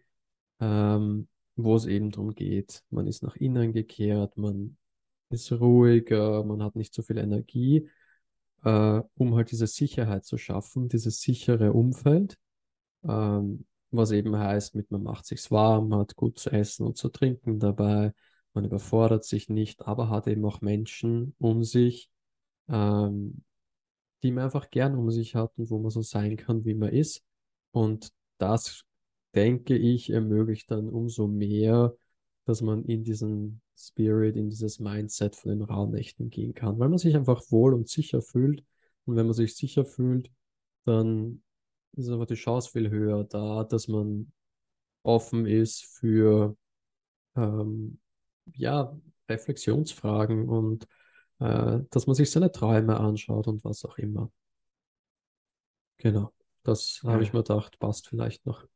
[0.60, 4.76] ähm, wo es eben darum geht, man ist nach innen gekehrt, man
[5.30, 7.88] ist ruhiger, man hat nicht so viel Energie,
[8.64, 12.38] äh, um halt diese Sicherheit zu schaffen, dieses sichere Umfeld.
[13.04, 17.08] Ähm, was eben heißt, mit man macht sich's warm, hat gut zu essen und zu
[17.08, 18.12] trinken dabei,
[18.54, 22.10] man überfordert sich nicht, aber hat eben auch Menschen um sich,
[22.68, 23.42] ähm,
[24.22, 26.90] die man einfach gern um sich hat und wo man so sein kann, wie man
[26.90, 27.24] ist.
[27.72, 28.84] Und das,
[29.34, 31.94] denke ich, ermöglicht dann umso mehr,
[32.44, 36.98] dass man in diesen Spirit, in dieses Mindset von den Rauhnächten gehen kann, weil man
[36.98, 38.64] sich einfach wohl und sicher fühlt.
[39.04, 40.30] Und wenn man sich sicher fühlt,
[40.84, 41.42] dann
[41.96, 44.32] ist einfach die Chance viel höher da, dass man
[45.02, 46.56] offen ist für
[47.36, 47.98] ähm,
[48.54, 48.96] ja,
[49.28, 50.86] Reflexionsfragen und
[51.40, 54.30] äh, dass man sich seine Träume anschaut und was auch immer.
[55.98, 56.32] Genau,
[56.62, 58.66] das habe ich ja, mir gedacht, passt vielleicht noch.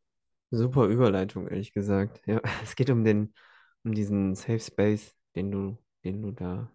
[0.51, 2.21] super Überleitung, ehrlich gesagt.
[2.27, 3.35] Ja, es geht um den,
[3.85, 6.71] um diesen Safe Space, den du, den du da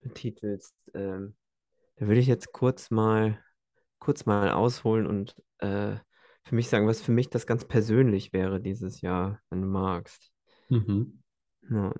[0.00, 0.74] betitelst.
[0.94, 1.36] Ähm,
[1.96, 3.42] da würde ich jetzt kurz mal,
[3.98, 5.96] kurz mal ausholen und äh,
[6.42, 10.32] für mich sagen, was für mich das ganz persönlich wäre dieses Jahr, wenn du magst.
[10.70, 11.22] Mhm.
[11.68, 11.92] Ja,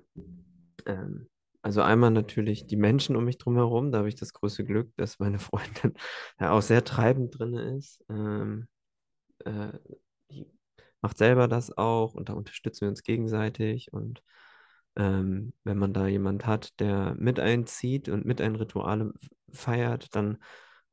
[0.85, 1.29] ähm,
[1.61, 3.91] also einmal natürlich die Menschen um mich drum herum.
[3.91, 5.93] Da habe ich das große Glück, dass meine Freundin
[6.39, 8.03] ja auch sehr treibend drin ist.
[8.09, 8.67] Ähm,
[9.45, 9.71] äh,
[10.31, 10.47] die
[11.01, 13.93] macht selber das auch und da unterstützen wir uns gegenseitig.
[13.93, 14.23] Und
[14.95, 19.13] ähm, wenn man da jemand hat, der mit einzieht und mit ein Rituale
[19.51, 20.37] feiert, dann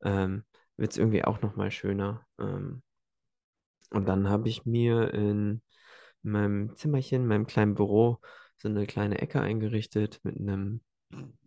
[0.03, 0.43] ähm,
[0.77, 2.25] wird es irgendwie auch nochmal schöner.
[2.39, 2.83] Ähm,
[3.91, 5.61] und dann habe ich mir in
[6.21, 8.19] meinem Zimmerchen, in meinem kleinen Büro,
[8.61, 10.81] so eine kleine Ecke eingerichtet mit einem,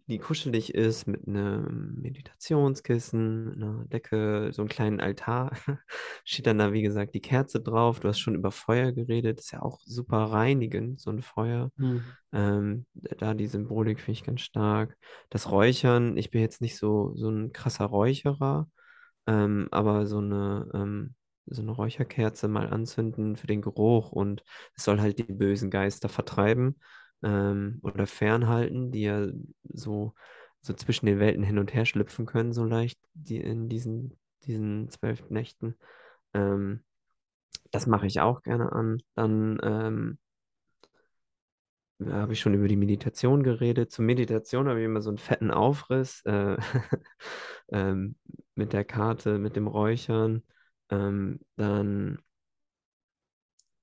[0.07, 5.53] die kuschelig ist, mit einem Meditationskissen, einer Decke, so einem kleinen Altar.
[6.25, 8.01] Steht dann da, wie gesagt, die Kerze drauf.
[8.01, 11.71] Du hast schon über Feuer geredet, ist ja auch super reinigend, so ein Feuer.
[11.77, 12.03] Mhm.
[12.33, 14.97] Ähm, da die Symbolik finde ich ganz stark.
[15.29, 18.69] Das Räuchern, ich bin jetzt nicht so, so ein krasser Räucherer,
[19.27, 21.15] ähm, aber so eine, ähm,
[21.47, 24.45] so eine Räucherkerze mal anzünden für den Geruch und
[24.75, 26.77] es soll halt die bösen Geister vertreiben
[27.23, 29.29] ähm, oder fernhalten, die ja
[29.73, 30.15] so,
[30.61, 34.89] so zwischen den Welten hin und her schlüpfen können, so leicht die, in diesen, diesen
[34.91, 35.77] zwölf Nächten.
[36.35, 36.83] Ähm,
[37.71, 39.03] das mache ich auch gerne an.
[39.15, 40.19] Dann ähm,
[42.11, 43.93] habe ich schon über die Meditation geredet.
[43.93, 46.57] Zur Meditation habe ich immer so einen fetten Aufriss äh,
[47.73, 48.17] ähm,
[48.55, 50.43] mit der Karte, mit dem Räuchern.
[50.91, 52.19] Ähm, dann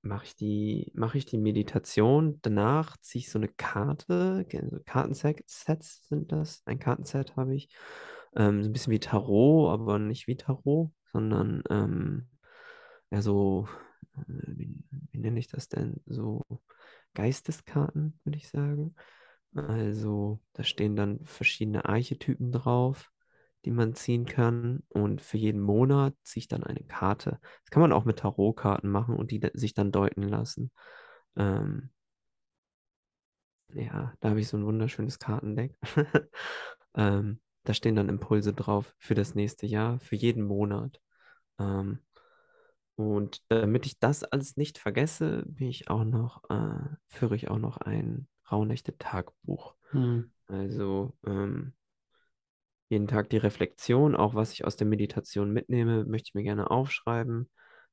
[0.02, 2.38] mache ich die, mache ich die Meditation.
[2.42, 4.46] Danach ziehe ich so eine Karte.
[4.86, 6.62] Kartensets Sets sind das.
[6.64, 7.68] Ein Kartenset habe ich.
[8.36, 12.28] Ähm, so ein bisschen wie Tarot, aber nicht wie Tarot, sondern ähm,
[13.10, 13.68] ja, so,
[14.16, 16.00] äh, wie, wie nenne ich das denn?
[16.06, 16.44] So
[17.14, 18.94] Geisteskarten, würde ich sagen.
[19.54, 23.10] Also, da stehen dann verschiedene Archetypen drauf,
[23.64, 24.82] die man ziehen kann.
[24.88, 27.38] Und für jeden Monat ziehe ich dann eine Karte.
[27.62, 30.70] Das kann man auch mit Tarotkarten machen und die sich dann deuten lassen.
[31.36, 31.90] Ähm,
[33.72, 35.76] ja, da habe ich so ein wunderschönes Kartendeck.
[36.94, 41.00] ähm, da stehen dann Impulse drauf für das nächste Jahr, für jeden Monat.
[41.58, 42.00] Ähm,
[42.96, 47.58] und damit ich das alles nicht vergesse, bin ich auch noch, äh, führe ich auch
[47.58, 49.74] noch ein Rauhnächte-Tagebuch.
[49.90, 50.30] Hm.
[50.46, 51.72] Also ähm,
[52.90, 56.70] jeden Tag die Reflexion, auch was ich aus der Meditation mitnehme, möchte ich mir gerne
[56.70, 57.48] aufschreiben.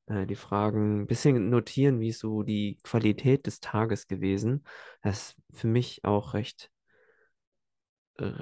[0.07, 4.65] Äh, die Fragen ein bisschen notieren, wie ist so die Qualität des Tages gewesen.
[5.03, 6.71] Das ist für mich auch recht
[8.17, 8.33] äh,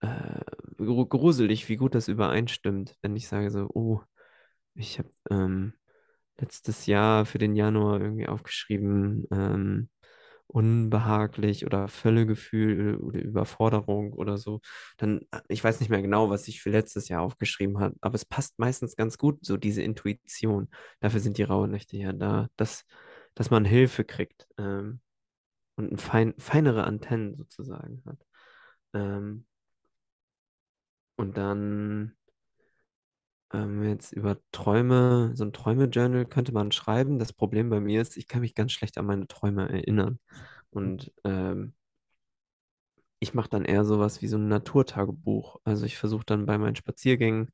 [0.00, 0.40] äh,
[0.78, 4.00] gruselig, wie gut das übereinstimmt, wenn ich sage so, oh,
[4.74, 5.74] ich habe ähm,
[6.38, 9.90] letztes Jahr für den Januar irgendwie aufgeschrieben, ähm,
[10.50, 14.60] unbehaglich oder Völlegefühl oder Überforderung oder so.
[14.96, 18.24] Dann, ich weiß nicht mehr genau, was ich für letztes Jahr aufgeschrieben habe, aber es
[18.24, 20.68] passt meistens ganz gut, so diese Intuition.
[21.00, 22.84] Dafür sind die Rauhnächte ja da, dass,
[23.34, 25.00] dass man Hilfe kriegt ähm,
[25.76, 28.18] und ein fein, feinere Antennen sozusagen hat.
[28.94, 29.46] Ähm,
[31.16, 32.16] und dann
[33.52, 37.18] ähm, jetzt über Träume, so ein Träume-Journal könnte man schreiben.
[37.18, 40.18] Das Problem bei mir ist, ich kann mich ganz schlecht an meine Träume erinnern.
[40.70, 41.74] Und ähm,
[43.18, 45.60] ich mache dann eher sowas wie so ein Naturtagebuch.
[45.64, 47.50] Also ich versuche dann bei meinen Spaziergängen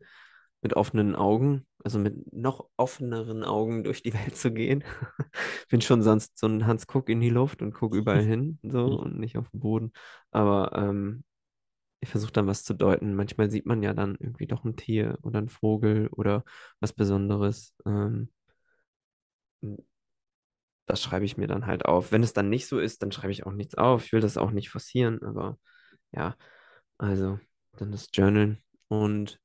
[0.63, 4.85] mit offenen Augen, also mit noch offeneren Augen durch die Welt zu gehen.
[5.71, 8.99] Bin schon sonst so ein Hans Guck in die Luft und gucke überall hin so
[8.99, 9.93] und nicht auf den Boden.
[10.31, 11.25] Aber ähm,
[12.07, 13.17] ich versuche dann was zu deuten.
[13.17, 16.45] Manchmal sieht man ja dann irgendwie doch ein Tier oder ein Vogel oder
[16.79, 17.75] was Besonderes.
[17.85, 18.31] Ähm,
[20.87, 22.13] das schreibe ich mir dann halt auf.
[22.13, 24.07] Wenn es dann nicht so ist, dann schreibe ich auch nichts auf.
[24.07, 25.59] Ich will das auch nicht forcieren, aber
[26.13, 26.37] ja,
[26.97, 27.41] also
[27.77, 28.59] dann das Journal.
[28.87, 29.41] Und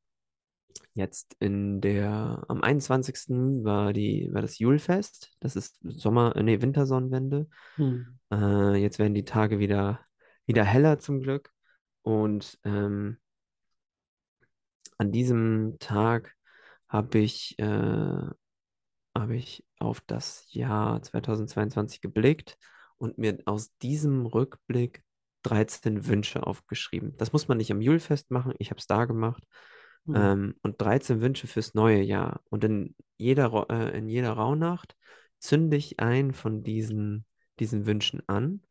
[0.93, 3.63] jetzt in der, am 21.
[3.63, 5.35] war die, war das Julfest.
[5.39, 7.47] Das ist Sommer, äh, nee, Wintersonnenwende.
[7.77, 8.19] Hm.
[8.31, 9.99] Äh, jetzt werden die Tage wieder,
[10.45, 11.50] wieder heller zum Glück.
[12.01, 13.17] Und ähm,
[14.97, 16.35] an diesem Tag
[16.87, 17.65] habe ich, äh,
[19.15, 22.57] habe ich auf das Jahr 2022 geblickt
[22.97, 25.03] und mir aus diesem Rückblick
[25.43, 27.15] 13 Wünsche aufgeschrieben.
[27.17, 29.43] Das muss man nicht am Julfest machen, ich habe es da gemacht.
[30.05, 30.15] Hm.
[30.15, 32.41] Ähm, und 13 Wünsche fürs neue Jahr.
[32.49, 34.95] Und in jeder, äh, in jeder Rauhnacht
[35.39, 37.25] zünde ich einen von diesen,
[37.59, 38.61] diesen Wünschen an,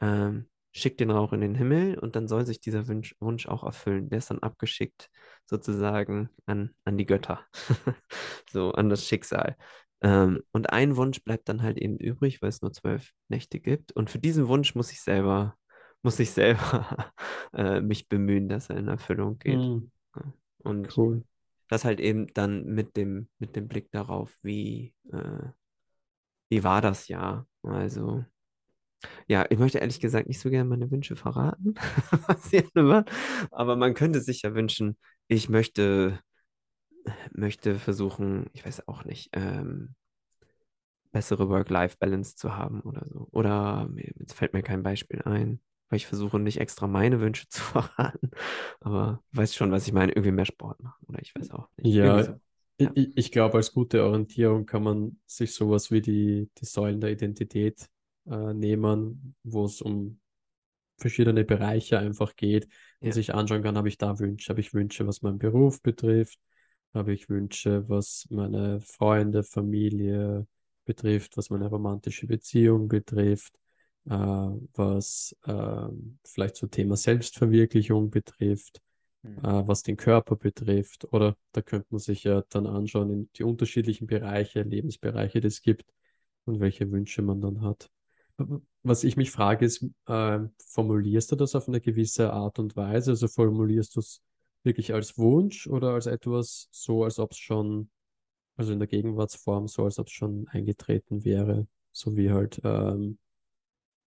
[0.00, 0.48] ähm,
[0.80, 4.08] schicke den Rauch in den Himmel und dann soll sich dieser Wunsch, Wunsch auch erfüllen.
[4.08, 5.10] Der ist dann abgeschickt
[5.46, 7.40] sozusagen an, an die Götter,
[8.50, 9.56] so an das Schicksal.
[10.02, 13.92] Ähm, und ein Wunsch bleibt dann halt eben übrig, weil es nur zwölf Nächte gibt.
[13.92, 15.56] Und für diesen Wunsch muss ich selber,
[16.02, 17.12] muss ich selber
[17.54, 19.60] äh, mich bemühen, dass er in Erfüllung geht.
[19.60, 19.90] Hm.
[20.14, 20.32] Ja.
[20.58, 21.24] Und Cool.
[21.68, 25.48] das halt eben dann mit dem, mit dem Blick darauf, wie, äh,
[26.50, 27.46] wie war das Jahr?
[27.62, 28.24] Also,
[29.28, 31.74] ja, ich möchte ehrlich gesagt nicht so gerne meine Wünsche verraten,
[32.26, 33.04] was hier war.
[33.50, 34.96] Aber man könnte sich ja wünschen,
[35.28, 36.20] ich möchte,
[37.32, 39.94] möchte versuchen, ich weiß auch nicht, ähm,
[41.12, 43.28] bessere Work-Life-Balance zu haben oder so.
[43.32, 43.88] Oder
[44.18, 48.30] jetzt fällt mir kein Beispiel ein, weil ich versuche nicht extra meine Wünsche zu verraten.
[48.80, 51.06] Aber du weißt schon, was ich meine, irgendwie mehr Sport machen.
[51.08, 51.94] Oder ich weiß auch nicht.
[51.94, 52.40] Ja, so.
[52.78, 52.90] Ja.
[52.94, 57.10] ich ich glaube, als gute Orientierung kann man sich sowas wie die, die Säulen der
[57.10, 57.88] Identität
[58.30, 60.20] äh, nehmen, wo es um
[60.98, 62.68] verschiedene Bereiche einfach geht
[63.00, 63.12] und Ja.
[63.14, 64.48] sich anschauen kann, habe ich da Wünsche?
[64.50, 66.38] Habe ich Wünsche, was meinen Beruf betrifft?
[66.94, 70.46] Habe ich Wünsche, was meine Freunde, Familie
[70.86, 73.54] betrifft, was meine romantische Beziehung betrifft,
[74.06, 78.80] äh, was ähm, vielleicht so Thema Selbstverwirklichung betrifft,
[79.24, 79.42] Hm.
[79.42, 81.06] äh, was den Körper betrifft.
[81.12, 85.62] Oder da könnte man sich ja dann anschauen in die unterschiedlichen Bereiche, Lebensbereiche, die es
[85.62, 85.92] gibt
[86.46, 87.90] und welche Wünsche man dann hat.
[88.82, 93.12] Was ich mich frage, ist, ähm, formulierst du das auf eine gewisse Art und Weise?
[93.12, 94.22] Also formulierst du es
[94.62, 97.90] wirklich als Wunsch oder als etwas so, als ob es schon,
[98.56, 103.18] also in der Gegenwartsform, so als ob es schon eingetreten wäre, so wie halt, ähm,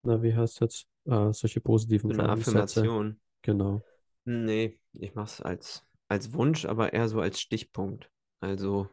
[0.03, 2.29] na, wie heißt jetzt, äh, solche positiven eine.
[2.29, 3.19] Affirmation.
[3.41, 3.83] Genau.
[4.25, 8.09] Nee, ich mache es als, als Wunsch, aber eher so als Stichpunkt.
[8.39, 8.89] Also,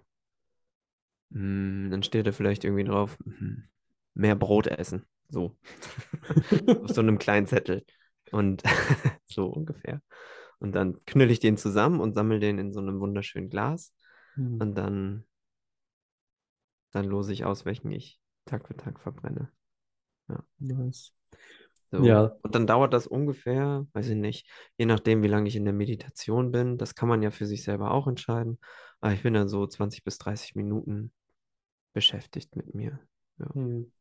[1.30, 3.62] mh, dann steht da vielleicht irgendwie drauf, mh,
[4.14, 5.06] mehr Brot essen.
[5.28, 5.56] So.
[6.84, 7.84] Auf so einem kleinen Zettel.
[8.32, 8.62] Und
[9.26, 10.02] so ungefähr.
[10.58, 13.92] Und dann knülle ich den zusammen und sammle den in so einem wunderschönen Glas.
[14.36, 15.24] Hm, Und dann,
[16.92, 19.50] dann lose ich aus, welchen ich Tag für Tag verbrenne.
[20.28, 20.42] Ja.
[20.60, 21.12] nice.
[21.90, 22.04] So.
[22.04, 25.64] Ja, Und dann dauert das ungefähr, weiß ich nicht, je nachdem, wie lange ich in
[25.64, 26.76] der Meditation bin.
[26.76, 28.58] Das kann man ja für sich selber auch entscheiden.
[29.00, 31.12] Aber ich bin dann so 20 bis 30 Minuten
[31.94, 33.00] beschäftigt mit mir.
[33.38, 33.54] Ja.
[33.54, 33.92] hm,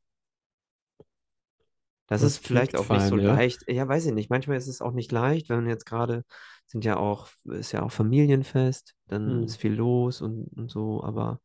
[2.08, 3.40] Das ist das vielleicht klingt auch nicht so fein, ja.
[3.40, 3.64] leicht.
[3.70, 4.30] Ja, weiß ich nicht.
[4.30, 6.24] Manchmal ist es auch nicht leicht, wenn man jetzt gerade
[6.68, 11.04] sind ja auch, ist ja auch Familienfest, dann Hm, ist viel los und, und so,
[11.04, 11.42] aber,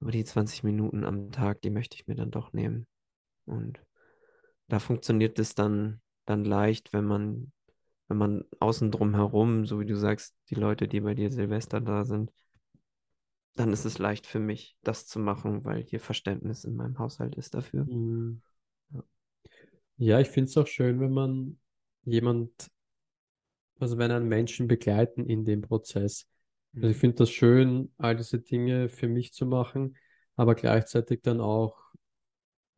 [0.00, 2.86] aber die 20 Minuten am Tag, die möchte ich mir dann doch nehmen.
[3.46, 3.80] Und
[4.68, 7.52] da funktioniert es dann, dann leicht, wenn man,
[8.08, 11.80] wenn man außen drum herum, so wie du sagst, die Leute, die bei dir Silvester
[11.80, 12.32] da sind,
[13.56, 17.34] dann ist es leicht für mich, das zu machen, weil hier Verständnis in meinem Haushalt
[17.36, 17.86] ist dafür.
[17.86, 18.38] hm.
[19.98, 20.20] Ja.
[20.20, 21.58] Ich finde es auch schön, wenn man
[22.04, 22.70] jemand,
[23.78, 26.26] also wenn einen Menschen begleiten in dem Prozess.
[26.76, 27.00] Also ich Mhm.
[27.00, 29.96] finde das schön, all diese Dinge für mich zu machen,
[30.36, 31.76] aber gleichzeitig dann auch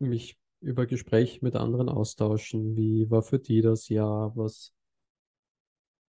[0.00, 2.76] mich über Gespräche mit anderen austauschen.
[2.76, 4.32] Wie war für die das Jahr?
[4.36, 4.74] Was,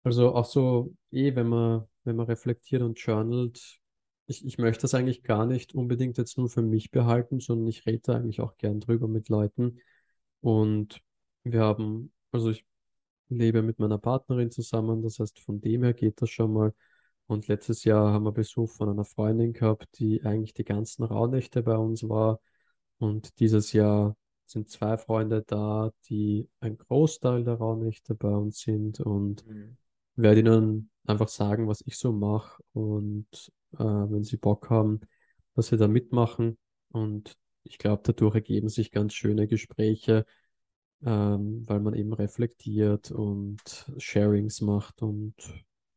[0.04, 3.80] also auch so, eh, wenn man, wenn man reflektiert und journalt,
[4.28, 7.86] ich, ich möchte das eigentlich gar nicht unbedingt jetzt nur für mich behalten, sondern ich
[7.86, 9.80] rede da eigentlich auch gern drüber mit Leuten.
[10.42, 11.02] Und
[11.44, 12.66] wir haben, also ich
[13.30, 16.74] lebe mit meiner Partnerin zusammen, das heißt, von dem her geht das schon mal.
[17.28, 21.64] Und letztes Jahr haben wir Besuch von einer Freundin gehabt, die eigentlich die ganzen Rauhnächte
[21.64, 22.42] bei uns war.
[23.00, 29.00] Und dieses Jahr sind zwei Freunde da, die ein Großteil der Rauhnächte bei uns sind
[29.00, 29.78] und Mhm.
[30.16, 33.28] werde ihnen einfach sagen, was ich so mache und
[33.74, 35.00] äh, wenn sie Bock haben,
[35.56, 36.58] dass sie da mitmachen.
[36.90, 40.26] Und ich glaube, dadurch ergeben sich ganz schöne Gespräche,
[41.04, 45.36] ähm, weil man eben reflektiert und Sharings macht und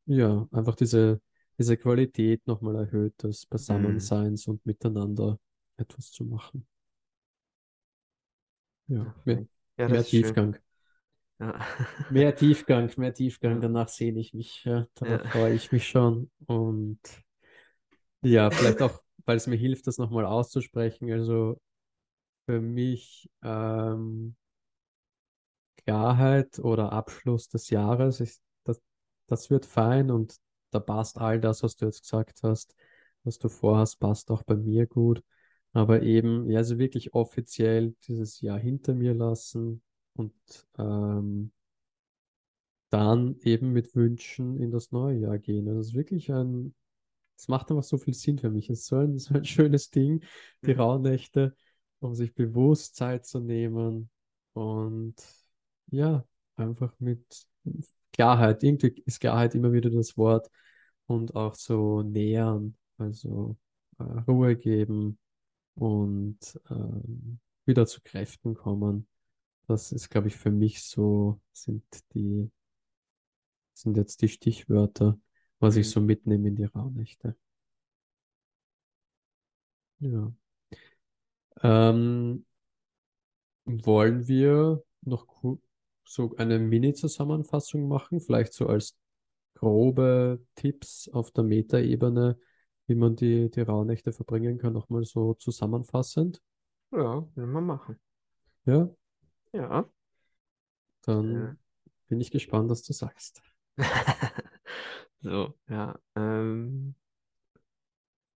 [0.07, 1.21] ja, einfach diese,
[1.59, 4.15] diese Qualität nochmal erhöht, des Mhm.
[4.17, 5.39] Beisammenseins und miteinander
[5.79, 6.67] etwas zu machen.
[8.89, 9.47] Ja, mehr.
[9.77, 10.05] Ja, mehr.
[10.07, 10.57] Tiefgang.
[11.41, 11.59] Ja.
[12.09, 13.61] Mehr Tiefgang, mehr Tiefgang, Ja.
[13.61, 15.19] danach sehne ich mich, ja, Ja.
[15.19, 16.31] darauf freue ich mich schon.
[16.47, 16.99] Und
[18.23, 21.11] ja, vielleicht auch, weil es mir hilft, das nochmal auszusprechen.
[21.13, 21.61] Also
[22.47, 24.37] für mich ähm,
[25.85, 28.81] Klarheit oder Abschluss des Jahres, ich, das,
[29.27, 30.37] das wird fein und
[30.71, 32.75] da passt all das, was du jetzt gesagt hast,
[33.23, 35.23] was du vorhast, passt auch bei mir gut.
[35.73, 39.83] Aber eben, ja, also wirklich offiziell dieses Jahr hinter mir lassen
[40.15, 40.33] und
[40.79, 41.53] ähm,
[42.91, 45.67] dann eben mit Wünschen in das neue Jahr gehen.
[45.67, 46.75] Das ist wirklich ein,
[47.37, 48.71] es macht einfach so viel Sinn für mich.
[48.71, 50.25] Es ist so ein, so ein schönes Ding,
[50.67, 50.79] die Mhm.
[50.79, 51.57] Rauhnächte,
[52.01, 54.11] um sich bewusst Zeit zu nehmen
[54.55, 55.17] und
[55.91, 56.25] ja,
[56.57, 57.47] einfach mit
[58.13, 58.63] Klarheit.
[58.63, 60.51] Irgendwie ist Klarheit immer wieder das Wort
[61.07, 63.57] und auch so nähern, also
[63.99, 65.19] äh, Ruhe geben
[65.75, 66.39] und
[66.71, 69.09] ähm, wieder zu Kräften kommen.
[69.69, 72.51] Das ist, glaube ich, für mich so, sind die
[73.73, 75.19] sind jetzt die Stichwörter,
[75.65, 77.37] was ich so mitnehme in die Rauhnächte.
[80.01, 80.33] Ja.
[81.63, 82.45] Ähm,
[83.65, 85.27] wollen wir noch
[86.05, 88.21] so eine Mini-Zusammenfassung machen?
[88.21, 88.97] Vielleicht so als
[89.55, 92.39] grobe Tipps auf der Metaebene,
[92.87, 96.43] wie man die, die Rauhnächte verbringen kann, nochmal so zusammenfassend.
[96.93, 97.99] Ja, will man machen.
[98.67, 98.91] Ja,
[99.53, 99.89] Ja.
[101.07, 101.59] Dann
[102.09, 103.43] bin ich gespannt, was du sagst.
[105.25, 105.99] So, ja.
[106.17, 106.95] Ähm,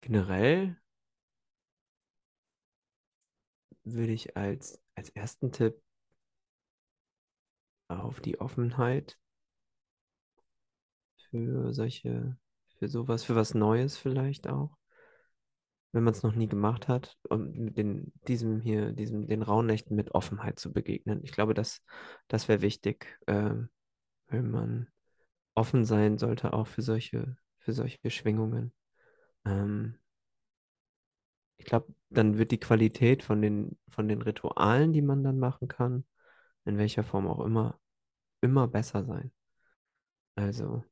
[0.00, 0.76] generell
[3.84, 5.82] würde ich als, als ersten Tipp
[7.88, 9.18] auf die Offenheit
[11.28, 12.38] für solche,
[12.78, 14.78] für sowas, für was Neues vielleicht auch,
[15.92, 19.94] wenn man es noch nie gemacht hat, und mit den, diesem hier, diesem, den Rauhnächten
[19.94, 21.20] mit Offenheit zu begegnen.
[21.22, 21.82] Ich glaube, das,
[22.28, 23.68] das wäre wichtig, ähm,
[24.28, 24.88] wenn man
[25.58, 28.72] offen sein sollte auch für solche, für solche Schwingungen.
[29.44, 29.98] Ähm,
[31.58, 35.68] ich glaube, dann wird die Qualität von den, von den Ritualen, die man dann machen
[35.68, 36.04] kann,
[36.64, 37.78] in welcher Form auch immer,
[38.40, 39.32] immer besser sein.
[40.36, 40.84] Also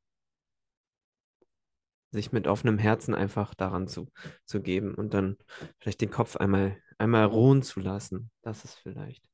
[2.11, 4.11] sich mit offenem Herzen einfach daran zu,
[4.45, 5.37] zu geben und dann
[5.79, 8.31] vielleicht den Kopf einmal, einmal ruhen zu lassen.
[8.43, 9.29] Das ist vielleicht,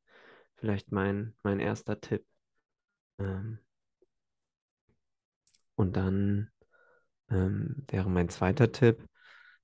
[0.57, 2.27] vielleicht mein, mein erster Tipp.
[3.19, 3.59] Ähm,
[5.75, 6.51] und dann
[7.31, 9.07] ähm, wäre mein zweiter Tipp,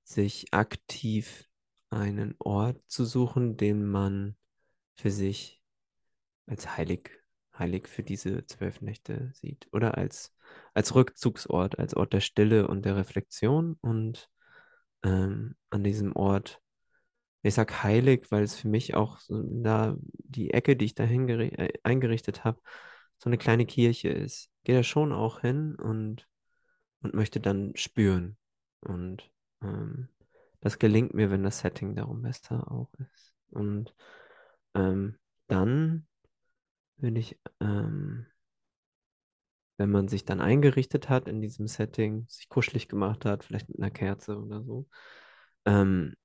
[0.03, 1.45] sich aktiv
[1.89, 4.35] einen Ort zu suchen, den man
[4.95, 5.61] für sich
[6.47, 7.11] als heilig,
[7.57, 9.67] heilig für diese zwölf Nächte sieht.
[9.71, 10.35] Oder als,
[10.73, 13.77] als Rückzugsort, als Ort der Stille und der Reflexion.
[13.81, 14.29] Und
[15.03, 16.61] ähm, an diesem Ort
[17.41, 21.05] ich sag heilig, weil es für mich auch so da die Ecke, die ich da
[21.05, 22.59] äh, eingerichtet habe,
[23.17, 24.48] so eine kleine Kirche ist.
[24.63, 26.27] Gehe da schon auch hin und,
[27.01, 28.37] und möchte dann spüren.
[28.81, 29.31] Und
[29.61, 30.09] ähm,
[30.61, 33.33] das gelingt mir, wenn das Setting darum besser auch ist.
[33.51, 33.95] Und
[34.75, 36.07] ähm, dann
[36.97, 38.25] würde ich, ähm,
[39.77, 43.79] wenn man sich dann eingerichtet hat in diesem Setting, sich kuschelig gemacht hat, vielleicht mit
[43.79, 44.87] einer Kerze oder so,
[45.65, 46.15] ähm,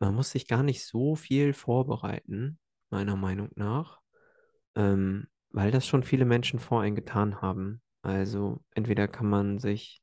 [0.00, 2.58] man muss sich gar nicht so viel vorbereiten,
[2.90, 4.00] meiner Meinung nach,
[4.74, 7.80] ähm, weil das schon viele Menschen vor einen getan haben.
[8.02, 10.02] Also entweder kann man sich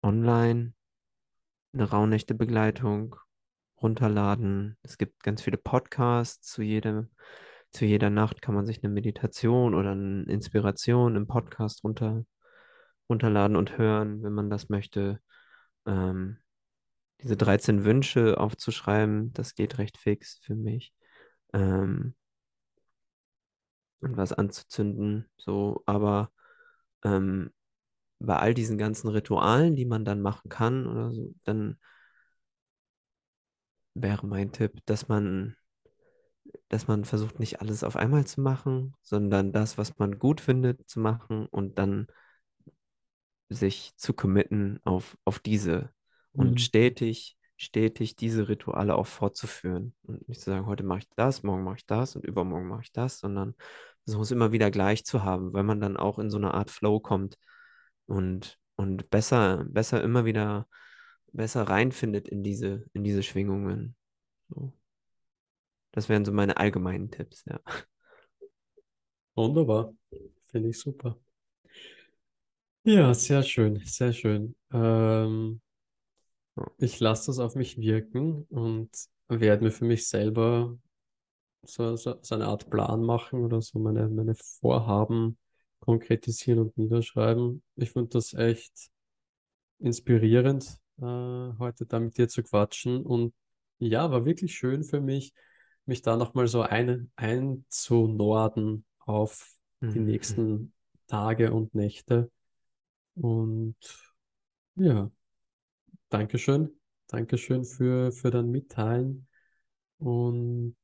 [0.00, 0.74] online
[1.72, 3.16] eine Rauhnächte-Begleitung
[3.82, 4.78] runterladen.
[4.82, 7.10] Es gibt ganz viele Podcasts zu jedem,
[7.72, 12.24] zu jeder Nacht kann man sich eine Meditation oder eine Inspiration im Podcast runter,
[13.08, 15.18] runterladen und hören, wenn man das möchte.
[15.84, 16.38] Ähm,
[17.20, 20.94] diese 13 Wünsche aufzuschreiben, das geht recht fix für mich.
[21.52, 22.14] Ähm,
[24.04, 26.30] und was anzuzünden, so, aber
[27.04, 27.52] ähm,
[28.20, 31.78] bei all diesen ganzen Ritualen, die man dann machen kann oder so, dann
[33.94, 35.56] wäre mein Tipp, dass man,
[36.68, 40.88] dass man versucht, nicht alles auf einmal zu machen, sondern das, was man gut findet,
[40.88, 42.06] zu machen und dann
[43.48, 45.90] sich zu committen auf, auf diese
[46.32, 46.60] und Mhm.
[46.60, 49.94] stetig, stetig diese Rituale auch fortzuführen.
[50.02, 52.82] Und nicht zu sagen, heute mache ich das, morgen mache ich das und übermorgen mache
[52.82, 53.54] ich das, sondern
[54.04, 56.70] versuchen es immer wieder gleich zu haben, weil man dann auch in so eine Art
[56.70, 57.36] Flow kommt
[58.06, 60.66] und, und besser, besser immer wieder
[61.34, 63.96] besser reinfindet in diese, in diese Schwingungen.
[64.48, 64.72] So.
[65.92, 67.60] Das wären so meine allgemeinen Tipps, ja.
[69.34, 69.92] Wunderbar.
[70.50, 71.18] Finde ich super.
[72.84, 74.54] Ja, sehr schön, sehr schön.
[74.72, 75.60] Ähm,
[76.78, 78.90] ich lasse das auf mich wirken und
[79.28, 80.78] werde mir für mich selber
[81.68, 85.38] so, so, so eine Art Plan machen oder so meine, meine Vorhaben
[85.80, 87.62] konkretisieren und niederschreiben.
[87.76, 88.90] Ich finde das echt
[89.78, 93.04] inspirierend, äh, heute da mit dir zu quatschen.
[93.04, 93.34] Und
[93.78, 95.34] ja, war wirklich schön für mich,
[95.86, 100.06] mich da nochmal so ein, einzunorden auf die Mhm.
[100.06, 100.72] nächsten
[101.06, 102.30] Tage und Nächte.
[103.14, 103.76] Und
[104.76, 105.10] ja,
[106.08, 106.70] Dankeschön.
[107.08, 109.26] Dankeschön für, für dein Mitteilen.
[109.98, 110.76] Und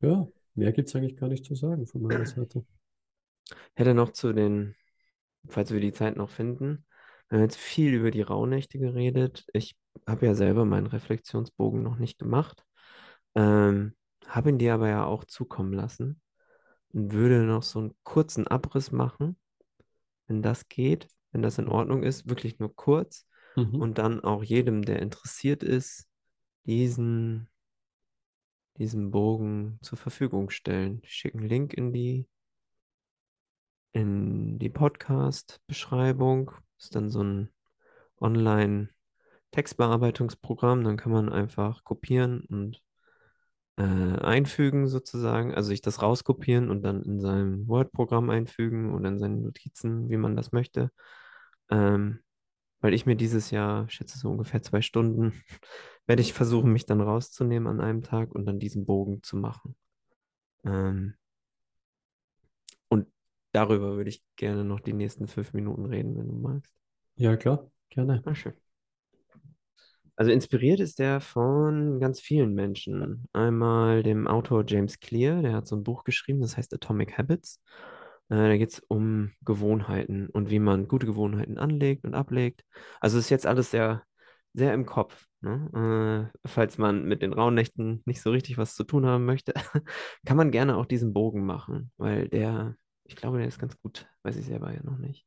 [0.00, 2.64] ja, mehr gibt es eigentlich gar nicht zu sagen von meiner Seite.
[3.74, 4.74] Hätte noch zu den
[5.48, 6.86] falls wir die Zeit noch finden.
[7.28, 9.46] Wir haben jetzt viel über die Rauhnächte geredet.
[9.52, 9.76] Ich
[10.06, 12.64] habe ja selber meinen Reflexionsbogen noch nicht gemacht,
[13.34, 13.94] ähm,
[14.26, 16.20] habe ihn dir aber ja auch zukommen lassen
[16.92, 19.38] und würde noch so einen kurzen Abriss machen,
[20.26, 23.26] wenn das geht, wenn das in Ordnung ist, wirklich nur kurz
[23.56, 23.80] Mhm.
[23.80, 26.08] und dann auch jedem, der interessiert ist,
[26.66, 27.48] diesen,
[28.78, 31.00] diesen Bogen zur Verfügung stellen.
[31.02, 32.28] Ich schicke einen Link in die,
[33.92, 36.50] in die Podcast-Beschreibung.
[36.78, 37.50] Ist dann so ein
[38.20, 38.88] Online-
[39.54, 42.82] Textbearbeitungsprogramm, dann kann man einfach kopieren und
[43.76, 49.20] äh, einfügen sozusagen, also sich das rauskopieren und dann in seinem Word-Programm einfügen oder in
[49.20, 50.90] seinen Notizen, wie man das möchte.
[51.70, 52.18] Ähm,
[52.84, 55.32] weil ich mir dieses Jahr, ich schätze so ungefähr zwei Stunden,
[56.06, 59.74] werde ich versuchen, mich dann rauszunehmen an einem Tag und dann diesen Bogen zu machen.
[60.66, 61.14] Ähm,
[62.88, 63.06] und
[63.52, 66.74] darüber würde ich gerne noch die nächsten fünf Minuten reden, wenn du magst.
[67.16, 68.22] Ja, klar, gerne.
[68.26, 68.52] Ah, schön.
[70.14, 73.30] Also inspiriert ist der von ganz vielen Menschen.
[73.32, 77.62] Einmal dem Autor James Clear, der hat so ein Buch geschrieben, das heißt Atomic Habits.
[78.28, 82.64] Äh, da geht es um Gewohnheiten und wie man gute Gewohnheiten anlegt und ablegt.
[83.00, 84.02] Also ist jetzt alles sehr,
[84.52, 85.26] sehr im Kopf.
[85.40, 86.30] Ne?
[86.44, 89.52] Äh, falls man mit den Rauhnächten nicht so richtig was zu tun haben möchte,
[90.26, 94.06] kann man gerne auch diesen Bogen machen, weil der, ich glaube, der ist ganz gut,
[94.22, 95.26] weiß ich selber ja noch nicht.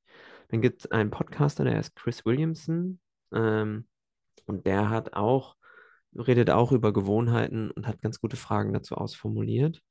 [0.49, 2.99] Dann gibt es einen Podcaster, der heißt Chris Williamson.
[3.33, 3.87] Ähm,
[4.45, 5.55] und der hat auch,
[6.15, 9.81] redet auch über Gewohnheiten und hat ganz gute Fragen dazu ausformuliert.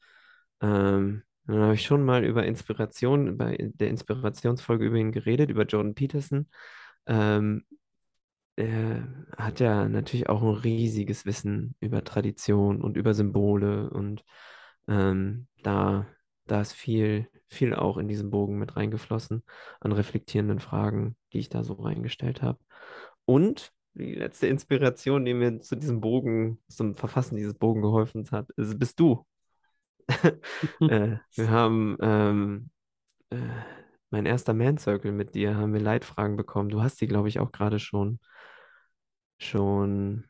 [0.60, 5.64] Ähm, dann habe ich schon mal über Inspiration, bei der Inspirationsfolge über ihn geredet, über
[5.64, 6.48] Jordan Peterson.
[7.06, 7.64] Ähm,
[8.56, 14.24] er hat ja natürlich auch ein riesiges Wissen über Tradition und über Symbole und
[14.88, 16.06] ähm, da,
[16.46, 19.42] da ist viel, viel auch in diesen Bogen mit reingeflossen
[19.80, 22.58] an reflektierenden Fragen, die ich da so reingestellt habe.
[23.26, 28.50] Und die letzte Inspiration, die mir zu diesem Bogen, zum Verfassen dieses Bogen geholfen hat,
[28.56, 29.26] ist, bist du.
[30.80, 32.70] Äh, wir haben ähm,
[33.30, 33.36] äh,
[34.10, 36.68] mein erster Man Circle mit dir, haben wir Leitfragen bekommen.
[36.68, 38.20] Du hast die, glaube ich, auch gerade schon,
[39.38, 40.24] schon.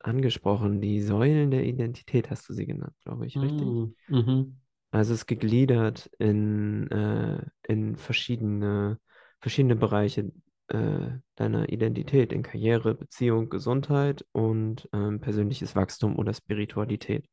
[0.00, 0.80] angesprochen.
[0.80, 3.66] Die Säulen der Identität hast du sie genannt, glaube ich, richtig?
[3.66, 4.56] Mm, mhm.
[4.90, 8.98] Also es ist gegliedert in, äh, in verschiedene,
[9.40, 10.32] verschiedene Bereiche
[10.68, 17.28] äh, deiner Identität, in Karriere, Beziehung, Gesundheit und ähm, persönliches Wachstum oder Spiritualität.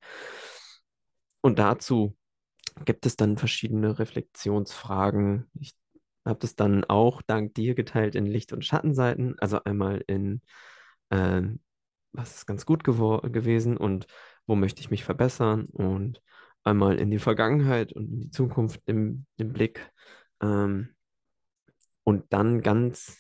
[1.48, 2.14] Und dazu
[2.84, 5.50] gibt es dann verschiedene Reflexionsfragen.
[5.54, 5.76] Ich
[6.26, 10.42] habe das dann auch dank dir geteilt in Licht- und Schattenseiten, also einmal in
[11.10, 11.62] ähm,
[12.12, 14.08] was ist ganz gut gewesen und
[14.46, 16.22] wo möchte ich mich verbessern und
[16.66, 19.90] einmal in die Vergangenheit und in die Zukunft im, im Blick.
[20.42, 20.90] Ähm,
[22.04, 23.18] und dann ganz,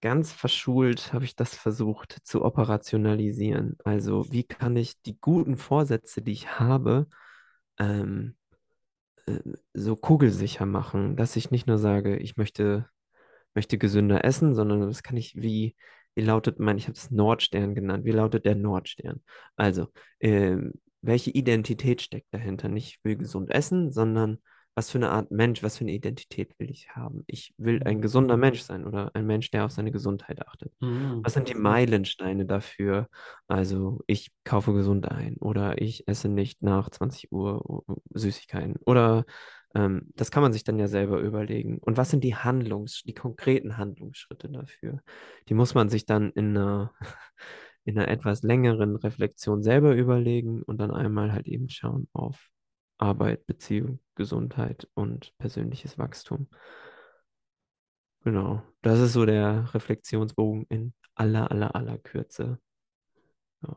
[0.00, 3.76] ganz verschult habe ich das versucht zu operationalisieren.
[3.84, 7.08] Also wie kann ich die guten Vorsätze, die ich habe,
[7.78, 8.36] ähm,
[9.26, 9.40] äh,
[9.74, 12.88] so kugelsicher machen, dass ich nicht nur sage, ich möchte,
[13.54, 15.76] möchte gesünder essen, sondern das kann ich wie
[16.16, 19.22] wie lautet mein, ich habe es Nordstern genannt, wie lautet der Nordstern?
[19.54, 19.88] Also,
[20.18, 20.72] ähm,
[21.02, 22.68] welche Identität steckt dahinter?
[22.68, 24.38] Nicht, ich will gesund essen, sondern
[24.76, 27.24] was für eine Art Mensch, was für eine Identität will ich haben?
[27.26, 30.70] Ich will ein gesunder Mensch sein oder ein Mensch, der auf seine Gesundheit achtet.
[30.80, 31.22] Mm.
[31.22, 33.08] Was sind die Meilensteine dafür?
[33.48, 39.24] Also, ich kaufe gesund ein oder ich esse nicht nach 20 Uhr Süßigkeiten oder
[39.74, 41.78] ähm, das kann man sich dann ja selber überlegen.
[41.78, 45.00] Und was sind die Handlungs-, die konkreten Handlungsschritte dafür?
[45.48, 46.92] Die muss man sich dann in einer,
[47.84, 52.50] in einer etwas längeren Reflexion selber überlegen und dann einmal halt eben schauen auf
[52.98, 56.48] Arbeit, Beziehung, Gesundheit und persönliches Wachstum.
[58.24, 62.58] Genau, das ist so der Reflexionsbogen in aller, aller, aller Kürze.
[63.62, 63.76] Ja.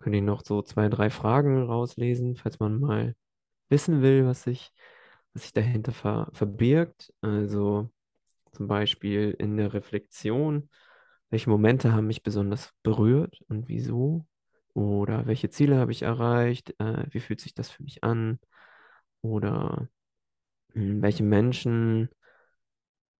[0.00, 3.16] Könnte ich noch so zwei, drei Fragen rauslesen, falls man mal
[3.70, 4.72] wissen will, was sich
[5.34, 7.12] was sich dahinter ver verbirgt.
[7.20, 7.90] Also
[8.52, 10.70] zum Beispiel in der Reflexion,
[11.30, 14.26] welche Momente haben mich besonders berührt und wieso?
[14.74, 16.74] Oder welche Ziele habe ich erreicht?
[16.78, 18.40] Äh, wie fühlt sich das für mich an?
[19.22, 19.88] Oder
[20.74, 22.08] mh, hm, welche Menschen,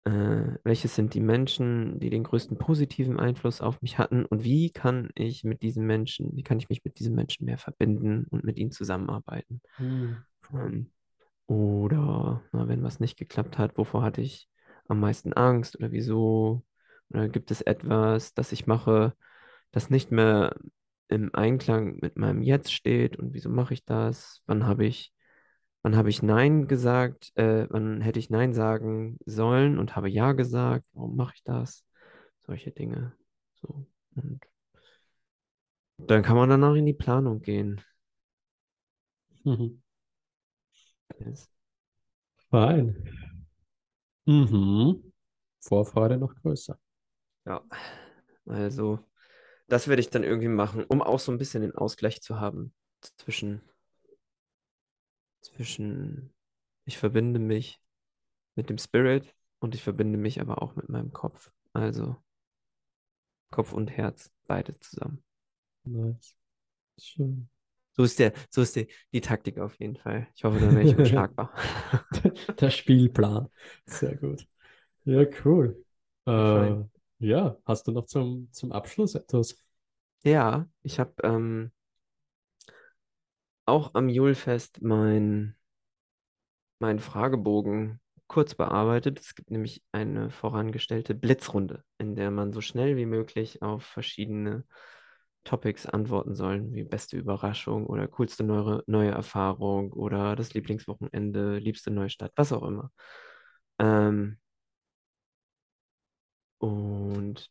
[0.04, 4.24] äh, welches sind die Menschen, die den größten positiven Einfluss auf mich hatten?
[4.24, 7.58] Und wie kann ich mit diesen Menschen, wie kann ich mich mit diesen Menschen mehr
[7.58, 9.62] verbinden und mit ihnen zusammenarbeiten?
[9.78, 10.14] Mm.
[10.52, 10.90] Ähm,
[11.46, 14.48] oder na, wenn was nicht geklappt hat, wovor hatte ich
[14.88, 16.64] am meisten Angst oder wieso?
[17.10, 19.14] Oder gibt es etwas, das ich mache,
[19.70, 20.56] das nicht mehr
[21.08, 24.42] im Einklang mit meinem Jetzt steht und wieso mache ich das?
[24.46, 25.12] Wann habe ich,
[25.82, 27.32] wann habe ich Nein gesagt?
[27.36, 30.86] Äh, wann hätte ich Nein sagen sollen und habe Ja gesagt?
[30.92, 31.84] Warum mache ich das?
[32.40, 33.12] Solche Dinge.
[33.54, 33.86] So.
[34.16, 34.40] Und
[35.98, 37.80] dann kann man danach in die Planung gehen.
[39.44, 39.80] Mhm.
[41.20, 41.48] Yes.
[42.50, 42.94] Fein.
[44.26, 45.12] Mhm.
[45.60, 46.78] Vorfreude noch größer.
[47.46, 47.62] Ja,
[48.46, 49.00] also
[49.68, 52.74] das werde ich dann irgendwie machen, um auch so ein bisschen den Ausgleich zu haben
[53.18, 53.62] zwischen,
[55.40, 56.34] zwischen,
[56.84, 57.80] ich verbinde mich
[58.56, 61.50] mit dem Spirit und ich verbinde mich aber auch mit meinem Kopf.
[61.72, 62.16] Also
[63.50, 65.22] Kopf und Herz, beide zusammen.
[65.84, 66.36] Nice.
[66.98, 67.48] Schön.
[67.96, 70.26] So ist der, so ist die, die Taktik auf jeden Fall.
[70.34, 71.52] Ich hoffe, dann werde ich unschlagbar.
[72.60, 73.48] Der Spielplan.
[73.86, 74.46] Sehr gut.
[75.04, 75.84] Ja, cool.
[76.26, 76.93] Äh.
[77.24, 79.56] Ja, hast du noch zum, zum Abschluss etwas?
[80.24, 81.72] Ja, ich habe ähm,
[83.66, 85.56] auch am Julfest mein,
[86.78, 89.20] mein Fragebogen kurz bearbeitet.
[89.20, 94.64] Es gibt nämlich eine vorangestellte Blitzrunde, in der man so schnell wie möglich auf verschiedene
[95.44, 101.90] Topics antworten soll, wie beste Überraschung oder coolste neue, neue Erfahrung oder das Lieblingswochenende, liebste
[101.90, 102.90] Neustadt, was auch immer.
[103.78, 104.38] Ähm,
[106.58, 107.50] und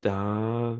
[0.00, 0.78] da,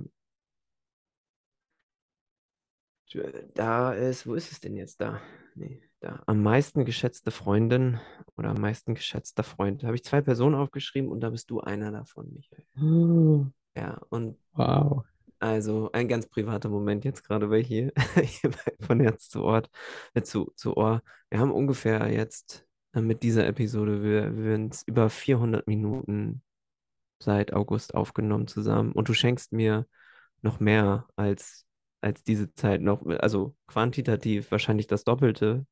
[3.55, 5.21] da ist, wo ist es denn jetzt da?
[5.55, 6.23] Nee, da.
[6.27, 8.01] Am meisten geschätzte Freundin
[8.37, 9.83] oder am meisten geschätzter Freund.
[9.83, 12.65] Da habe ich zwei Personen aufgeschrieben und da bist du einer davon, Michael.
[12.81, 13.47] Oh,
[13.77, 15.05] Ja, und wow.
[15.39, 17.93] also ein ganz privater Moment jetzt gerade bei hier,
[18.81, 19.71] von Herz zu Ort,
[20.15, 21.03] äh, zu, zu Ohr.
[21.31, 26.43] Wir haben ungefähr jetzt äh, mit dieser Episode, wir, wir sind über 400 Minuten
[27.23, 29.87] seit August aufgenommen zusammen und du schenkst mir
[30.43, 31.67] noch mehr als,
[32.01, 35.67] als diese Zeit noch, also quantitativ wahrscheinlich das Doppelte,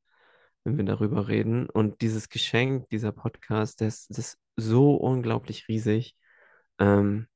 [0.64, 1.68] wenn wir darüber reden.
[1.68, 6.16] Und dieses Geschenk, dieser Podcast, das, das ist so unglaublich riesig.
[6.78, 7.26] Ähm,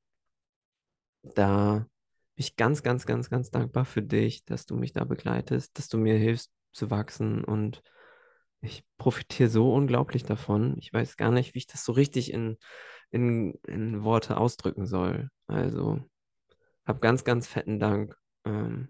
[1.23, 1.87] da bin
[2.35, 5.97] ich ganz, ganz, ganz, ganz dankbar für dich, dass du mich da begleitest, dass du
[5.97, 7.81] mir hilfst zu wachsen und
[8.65, 10.75] ich profitiere so unglaublich davon.
[10.77, 12.57] Ich weiß gar nicht, wie ich das so richtig in,
[13.11, 15.29] in, in Worte ausdrücken soll.
[15.47, 16.01] Also,
[16.85, 18.89] hab ganz, ganz fetten Dank ähm,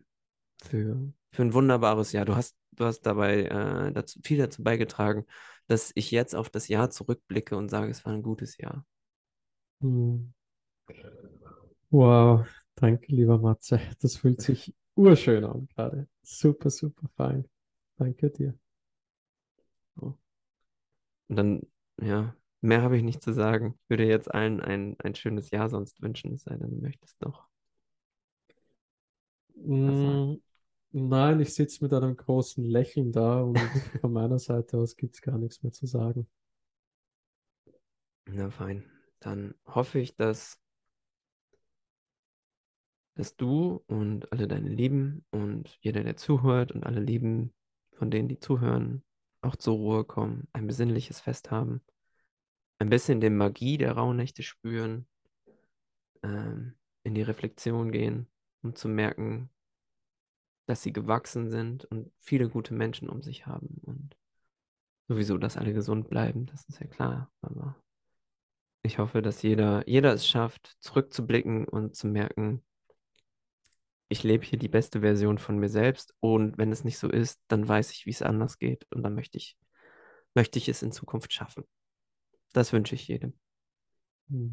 [0.63, 2.25] für, für ein wunderbares Jahr.
[2.25, 5.25] Du hast, du hast dabei äh, dazu, viel dazu beigetragen,
[5.67, 8.85] dass ich jetzt auf das Jahr zurückblicke und sage, es war ein gutes Jahr.
[9.81, 10.33] Hm.
[11.89, 12.45] Wow,
[12.75, 13.79] danke, lieber Matze.
[14.01, 16.07] Das fühlt sich urschön an gerade.
[16.23, 17.47] Super, super fein.
[17.97, 18.57] Danke dir.
[19.95, 20.17] So.
[21.27, 21.61] Und dann,
[22.01, 23.75] ja, mehr habe ich nicht zu sagen.
[23.83, 27.21] Ich würde jetzt allen ein, ein schönes Jahr sonst wünschen, es sei denn, du möchtest
[27.21, 27.47] noch
[29.85, 30.29] sagen.
[30.35, 30.37] Mm,
[30.93, 33.57] Nein, ich sitze mit einem großen Lächeln da und
[34.01, 36.27] von meiner Seite aus gibt es gar nichts mehr zu sagen.
[38.27, 38.83] Na fein.
[39.19, 40.59] Dann hoffe ich, dass,
[43.15, 47.53] dass du und alle deine Lieben und jeder, der zuhört und alle Lieben
[47.93, 49.03] von denen, die zuhören,
[49.45, 51.81] auch zur Ruhe kommen, ein besinnliches Fest haben,
[52.79, 55.07] ein bisschen die Magie der Rauhnächte spüren,
[56.23, 58.27] ähm, in die Reflexion gehen,
[58.63, 59.49] um zu merken,
[60.65, 64.17] dass sie gewachsen sind und viele gute Menschen um sich haben und
[65.07, 67.75] sowieso, dass alle gesund bleiben, das ist ja klar, aber
[68.81, 72.63] ich hoffe, dass jeder, jeder es schafft, zurückzublicken und zu merken,
[74.09, 77.41] ich lebe hier die beste Version von mir selbst und wenn es nicht so ist,
[77.47, 79.57] dann weiß ich, wie es anders geht und dann möchte ich,
[80.35, 81.65] möchte ich es in Zukunft schaffen.
[82.53, 83.33] Das wünsche ich jedem.
[84.29, 84.47] Hm.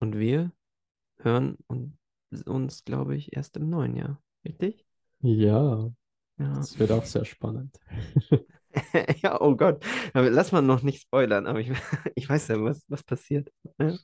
[0.00, 0.52] Und wir
[1.20, 1.58] hören
[2.46, 4.22] uns, glaube ich, erst im neuen Jahr.
[4.44, 4.86] Richtig?
[5.20, 5.90] Ja,
[6.38, 6.54] Ja.
[6.54, 7.78] das wird auch sehr spannend.
[9.22, 9.84] Ja, oh Gott.
[10.14, 11.70] Aber lass mal noch nicht spoilern, aber ich,
[12.14, 13.50] ich weiß ja, was, was passiert.
[13.78, 13.98] Ja.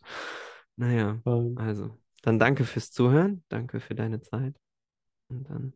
[0.77, 4.57] Naja, Ähm, also, dann danke fürs Zuhören, danke für deine Zeit
[5.29, 5.75] und dann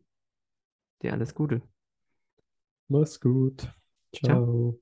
[1.01, 1.61] dir alles Gute.
[2.87, 3.71] Mach's gut.
[4.11, 4.43] Ciao.
[4.43, 4.79] Ciao.